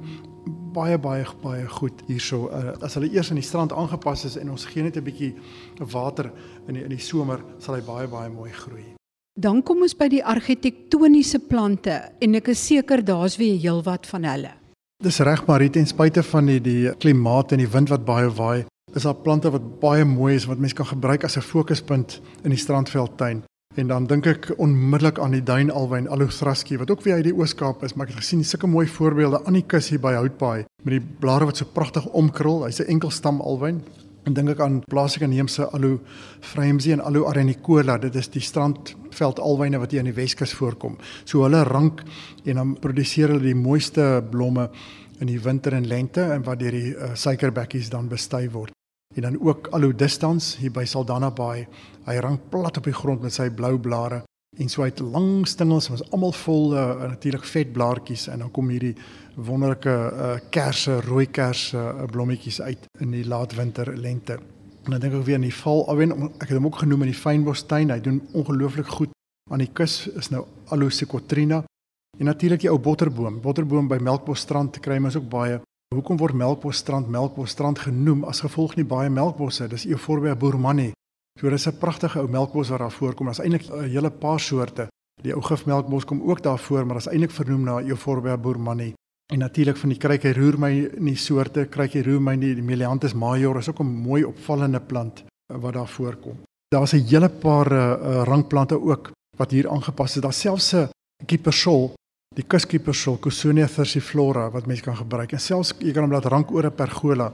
baie 0.75 0.97
baie 0.97 1.25
baie 1.41 1.67
goed 1.67 2.01
hierso. 2.07 2.49
Uh, 2.49 2.75
as 2.85 2.97
hulle 2.97 3.09
eers 3.13 3.31
aan 3.31 3.39
die 3.39 3.45
strand 3.45 3.73
aangepas 3.73 4.25
is 4.25 4.37
en 4.37 4.51
ons 4.53 4.65
gee 4.65 4.83
net 4.83 4.97
'n 4.97 5.03
bietjie 5.03 5.33
water 5.79 6.31
in 6.67 6.73
die, 6.73 6.83
in 6.83 6.89
die 6.89 6.99
somer, 6.99 7.39
sal 7.59 7.75
hy 7.75 7.81
baie 7.81 8.07
baie 8.07 8.29
mooi 8.29 8.51
groei. 8.51 8.85
Dan 9.35 9.63
kom 9.63 9.81
ons 9.81 9.95
by 9.95 10.07
die 10.07 10.23
argitektoniese 10.23 11.39
plante 11.39 12.11
en 12.21 12.35
ek 12.35 12.47
is 12.47 12.67
seker 12.67 13.03
daar's 13.03 13.37
weer 13.37 13.57
heelwat 13.59 14.07
van 14.07 14.23
hulle. 14.23 14.51
Dis 15.03 15.19
reg 15.19 15.45
Marie, 15.47 15.69
ten 15.69 15.85
spyte 15.85 16.23
van 16.23 16.45
die 16.45 16.61
die 16.61 16.93
klimaat 16.95 17.51
en 17.51 17.59
die 17.59 17.67
wind 17.67 17.89
wat 17.89 18.05
baie 18.05 18.29
waai, 18.29 18.65
is 18.95 19.03
daar 19.03 19.15
plante 19.15 19.51
wat 19.51 19.79
baie 19.81 20.05
mooi 20.05 20.35
is 20.35 20.45
wat 20.45 20.57
mense 20.57 20.75
kan 20.75 20.87
gebruik 20.87 21.23
as 21.23 21.37
'n 21.37 21.41
fokuspunt 21.41 22.21
in 22.43 22.49
die 22.49 22.59
strandveldtuin. 22.59 23.43
En 23.75 23.87
dan 23.87 24.05
dink 24.07 24.23
ek 24.29 24.45
onmiddellik 24.55 25.17
aan 25.19 25.33
die 25.35 25.43
duin 25.43 25.67
alwyn 25.67 26.05
Alothraski 26.07 26.77
wat 26.79 26.91
ook 26.93 27.01
weer 27.03 27.17
uit 27.19 27.25
die 27.27 27.33
Oos-Kaap 27.35 27.81
is, 27.83 27.91
maar 27.93 28.07
ek 28.07 28.13
het 28.13 28.21
gesien 28.23 28.43
sulke 28.47 28.69
mooi 28.71 28.85
voorbeelde 28.87 29.41
aan 29.43 29.57
die 29.57 29.65
kus 29.67 29.89
hier 29.91 29.99
by 29.99 30.13
Houtbaai 30.15 30.63
met 30.85 30.93
die 30.93 31.01
blare 31.19 31.49
wat 31.49 31.59
so 31.59 31.67
pragtig 31.67 32.05
omkrul. 32.15 32.63
Hy's 32.63 32.79
'n 32.79 32.87
enkelstam 32.95 33.41
alwyn. 33.41 33.81
En 34.23 34.33
dink 34.33 34.49
ek 34.49 34.59
aan 34.59 34.79
plaaslike 34.87 35.27
neemse 35.27 35.67
Alo 35.69 35.99
Frymsie 36.39 36.93
en 36.93 37.01
Alo 37.01 37.25
Arenicola. 37.27 37.97
Dit 37.97 38.15
is 38.15 38.29
die 38.29 38.41
strandveld 38.41 39.39
alwyne 39.39 39.77
wat 39.77 39.91
hier 39.91 39.99
in 39.99 40.13
die 40.13 40.21
Weskus 40.21 40.53
voorkom. 40.53 40.97
So 41.25 41.43
hulle 41.43 41.63
rank 41.63 42.01
en 42.45 42.55
dan 42.55 42.77
produseer 42.79 43.27
hulle 43.27 43.43
die 43.43 43.55
mooiste 43.55 44.23
blomme 44.31 44.69
in 45.19 45.27
die 45.27 45.39
winter 45.39 45.73
en 45.73 45.87
lente 45.87 46.21
en 46.21 46.43
wat 46.43 46.59
deur 46.59 46.71
die 46.71 46.95
uh, 46.95 47.13
suikerbekkies 47.13 47.89
dan 47.89 48.07
bestuif 48.07 48.51
word 48.51 48.74
en 49.15 49.21
dan 49.21 49.37
ook 49.41 49.67
al 49.71 49.87
hoe 49.87 49.95
distans 49.95 50.55
hier 50.59 50.71
by 50.71 50.85
Saldanha 50.85 51.31
Bay. 51.31 51.65
Hy 52.05 52.15
rank 52.23 52.49
plat 52.49 52.77
op 52.77 52.87
die 52.87 52.95
grond 52.95 53.21
met 53.23 53.33
sy 53.33 53.49
blou 53.49 53.77
blare 53.79 54.23
en 54.55 54.69
so 54.71 54.85
uit 54.87 54.99
lang 55.03 55.43
stingels 55.47 55.89
was 55.91 56.03
almal 56.15 56.31
vol 56.31 56.73
uh, 56.75 57.09
natuurlik 57.09 57.43
vet 57.43 57.73
blaartjies 57.75 58.29
en 58.31 58.39
dan 58.45 58.51
kom 58.55 58.69
hierdie 58.71 58.93
wonderlike 59.35 59.91
uh, 59.91 60.29
kersse, 60.49 61.01
rooi 61.03 61.25
kersse 61.27 61.75
uh, 61.75 62.07
blommetjies 62.11 62.61
uit 62.61 62.87
in 63.03 63.11
die 63.11 63.25
laatwinter 63.27 63.91
lente. 63.97 64.39
En 64.85 64.95
dan 64.95 65.03
dink 65.03 65.19
ek 65.19 65.27
weer 65.27 65.41
aan 65.41 65.49
die 65.49 65.59
val, 65.59 65.83
alwen 65.91 66.15
ek 66.39 66.47
het 66.47 66.55
hom 66.55 66.69
ook 66.69 66.83
genoem 66.85 67.03
in 67.03 67.11
die 67.11 67.19
fynbostuin. 67.19 67.91
Hy 67.91 67.99
doen 68.05 68.21
ongelooflik 68.31 68.87
goed 68.87 69.15
aan 69.51 69.63
die 69.63 69.73
kus 69.73 70.05
is 70.15 70.31
nou 70.31 70.45
Aloe 70.71 70.93
cicotrina 70.93 71.65
En 72.17 72.25
natuurlik 72.25 72.63
die 72.63 72.71
ou 72.71 72.79
botterboom. 72.79 73.41
Botterboom 73.43 73.89
by 73.91 73.97
Melkbosstrand 74.03 74.79
kry 74.83 74.97
mens 75.03 75.17
ook 75.19 75.27
baie. 75.29 75.59
Hoekom 75.93 76.17
word 76.17 76.33
Melkbosstrand 76.33 77.07
Melkbosstrand 77.07 77.79
genoem 77.79 78.23
as 78.25 78.41
gevolg 78.41 78.73
nie 78.75 78.87
baie 78.89 79.09
melkbosse? 79.09 79.67
Dis 79.69 79.85
Euphorbia 79.85 80.33
bourmanni. 80.35 80.91
So 81.39 81.49
dis 81.49 81.67
'n 81.67 81.77
pragtige 81.77 82.19
ou 82.19 82.27
melkbos 82.27 82.69
wat 82.69 82.79
daar 82.79 82.91
voorkom. 82.91 83.25
Daar's 83.25 83.39
eintlik 83.39 83.69
'n 83.69 83.89
hele 83.89 84.09
paar 84.09 84.39
soorte. 84.39 84.87
Die 85.21 85.33
ou 85.33 85.41
gifmelkbos 85.41 86.05
kom 86.05 86.21
ook 86.21 86.41
daar 86.43 86.59
voor, 86.59 86.85
maar 86.85 86.95
dit 86.97 87.05
is 87.05 87.11
eintlik 87.11 87.31
vernoem 87.31 87.63
na 87.63 87.81
Euphorbia 87.81 88.37
bourmanni. 88.37 88.93
En 89.33 89.39
natuurlik 89.39 89.77
van 89.77 89.89
die 89.89 89.97
kruikeroermy 89.97 90.91
nie 90.97 91.15
soorte, 91.15 91.65
kruikeroermy 91.65 92.37
die 92.37 92.61
Melianthus 92.61 93.13
major 93.13 93.57
is 93.57 93.69
ook 93.69 93.79
'n 93.79 94.01
mooi 94.07 94.23
opvallende 94.23 94.79
plant 94.79 95.23
wat 95.53 95.73
daar 95.73 95.87
voorkom. 95.87 96.37
Daar's 96.67 96.93
'n 96.93 97.05
hele 97.07 97.29
paar 97.29 97.71
uh, 97.71 98.23
rangplante 98.23 98.81
ook 98.81 99.11
wat 99.37 99.51
hier 99.51 99.69
aangepas 99.69 100.15
is. 100.15 100.21
Daar's 100.21 100.39
selfs 100.39 100.73
'n 100.73 100.89
kiepersol, 101.25 101.93
die 102.35 102.43
kuskiepersol, 102.43 103.17
Cousonia 103.23 103.67
versiflora 103.71 104.49
wat 104.51 104.67
mense 104.67 104.83
kan 104.83 104.97
gebruik. 104.97 105.33
En 105.33 105.39
selfs 105.39 105.73
jy 105.79 105.93
kan 105.95 106.03
hom 106.03 106.15
laat 106.15 106.27
rank 106.31 106.51
oor 106.51 106.67
'n 106.67 106.75
pergola. 106.75 107.33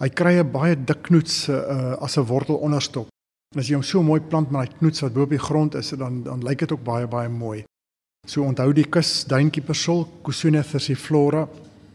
Hy 0.00 0.08
kry 0.08 0.34
'n 0.40 0.52
baie 0.52 0.76
dik 0.76 1.02
knoets 1.08 1.48
uh, 1.48 1.96
as 2.00 2.16
'n 2.18 2.26
wortel 2.26 2.56
onderstok. 2.56 3.08
En 3.54 3.60
as 3.60 3.68
jy 3.68 3.74
hom 3.74 3.82
so 3.82 4.02
mooi 4.02 4.20
plant 4.20 4.50
met 4.50 4.66
daai 4.66 4.78
knoets 4.78 5.00
wat 5.00 5.14
bo 5.14 5.22
op 5.22 5.30
die 5.30 5.38
grond 5.38 5.74
is, 5.74 5.90
dan 5.90 6.22
dan 6.22 6.42
lyk 6.42 6.58
dit 6.58 6.72
ook 6.72 6.84
baie 6.84 7.06
baie 7.06 7.28
mooi. 7.28 7.64
So 8.26 8.42
onthou 8.42 8.72
die 8.72 8.88
kus 8.88 9.24
duinkiepersol, 9.24 10.08
Cousonia 10.22 10.62
versiflora. 10.62 11.48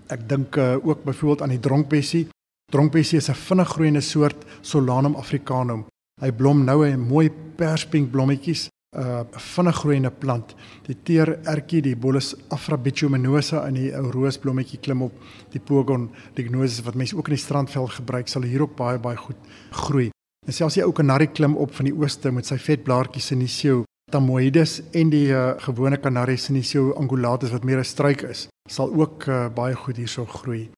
Ek 0.09 0.29
dink 0.29 0.55
uh, 0.57 0.77
ook 0.85 1.03
byvoorbeeld 1.03 1.41
aan 1.41 1.49
die 1.49 1.59
dronkbessie. 1.59 2.27
Dronkbessie 2.71 3.17
is 3.17 3.29
'n 3.29 3.33
vinnig 3.33 3.67
groeiende 3.67 4.01
soort 4.01 4.45
Solanum 4.61 5.15
africanum. 5.15 5.85
Hy 6.21 6.31
blom 6.31 6.63
nou 6.63 6.87
in 6.87 6.99
mooi 6.99 7.29
perspink 7.55 8.11
blommetjies, 8.11 8.69
uh, 8.97 9.21
vinnig 9.29 9.75
groeiende 9.75 10.11
plant. 10.11 10.55
Die 10.87 10.95
teer 11.03 11.35
ertjie, 11.47 11.81
die 11.85 11.95
Bolus 11.95 12.33
afrabituluminosa 12.53 13.65
in 13.69 13.77
die 13.77 13.89
ou 13.97 14.09
roosblommetjie 14.13 14.79
klim 14.81 15.03
op 15.05 15.13
die 15.53 15.61
Pogon 15.61 16.09
lignosus 16.37 16.83
wat 16.85 16.97
mense 16.97 17.17
ook 17.17 17.29
in 17.29 17.37
die 17.37 17.43
strandvel 17.43 17.89
gebruik, 17.99 18.27
sal 18.27 18.47
hier 18.47 18.65
ook 18.65 18.75
baie 18.79 18.99
baie 19.01 19.17
goed 19.17 19.37
groei. 19.71 20.09
En 20.47 20.55
selfs 20.55 20.79
die 20.79 20.85
ou 20.85 20.93
kanarie 20.95 21.29
klim 21.29 21.57
op 21.57 21.75
van 21.75 21.89
die 21.89 21.95
ooste 21.95 22.31
met 22.31 22.47
sy 22.49 22.57
vet 22.57 22.83
blaartjies 22.83 23.29
Senecio 23.33 23.83
tamoides 24.09 24.79
en 24.97 25.11
die 25.13 25.27
uh, 25.29 25.53
gewone 25.61 25.99
kanarie 26.01 26.39
Senecio 26.41 26.95
angulatus 26.97 27.53
wat 27.53 27.63
meer 27.63 27.79
'n 27.79 27.85
struik 27.85 28.23
is, 28.25 28.47
sal 28.69 28.89
ook 28.93 29.27
uh, 29.27 29.49
baie 29.53 29.75
goed 29.75 29.97
hierso 29.97 30.25
groei. 30.25 30.69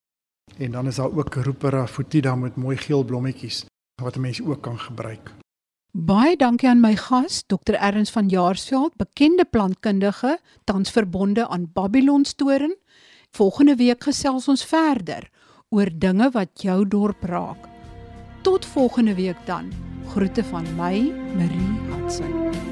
En 0.58 0.72
dan 0.72 0.88
is 0.88 0.96
daar 0.96 1.12
ook 1.16 1.36
Rupera 1.36 1.88
foetida 1.88 2.36
met 2.36 2.56
mooi 2.56 2.78
geel 2.78 3.04
blommetjies 3.04 3.66
wat 4.02 4.18
mense 4.18 4.44
ook 4.44 4.62
kan 4.62 4.80
gebruik. 4.80 5.32
Baie 5.92 6.38
dankie 6.40 6.70
aan 6.70 6.80
my 6.80 6.94
gas, 6.96 7.42
Dr. 7.52 7.76
Erns 7.76 8.14
van 8.16 8.30
Jaarsveld, 8.32 8.94
bekende 8.96 9.44
plantkundige, 9.44 10.38
tans 10.64 10.92
verbonde 10.92 11.48
aan 11.48 11.68
Babylon 11.74 12.24
Storen. 12.26 12.78
Volgende 13.32 13.76
week 13.76 14.04
gesels 14.04 14.48
ons 14.48 14.64
verder 14.64 15.28
oor 15.70 15.92
dinge 15.92 16.32
wat 16.32 16.64
jou 16.64 16.88
dorp 16.88 17.24
raak. 17.28 17.68
Tot 18.42 18.66
volgende 18.66 19.16
week 19.16 19.46
dan. 19.46 19.72
Groete 20.16 20.44
van 20.44 20.76
my, 20.76 21.12
Marie 21.36 21.80
Hudson. 21.92 22.71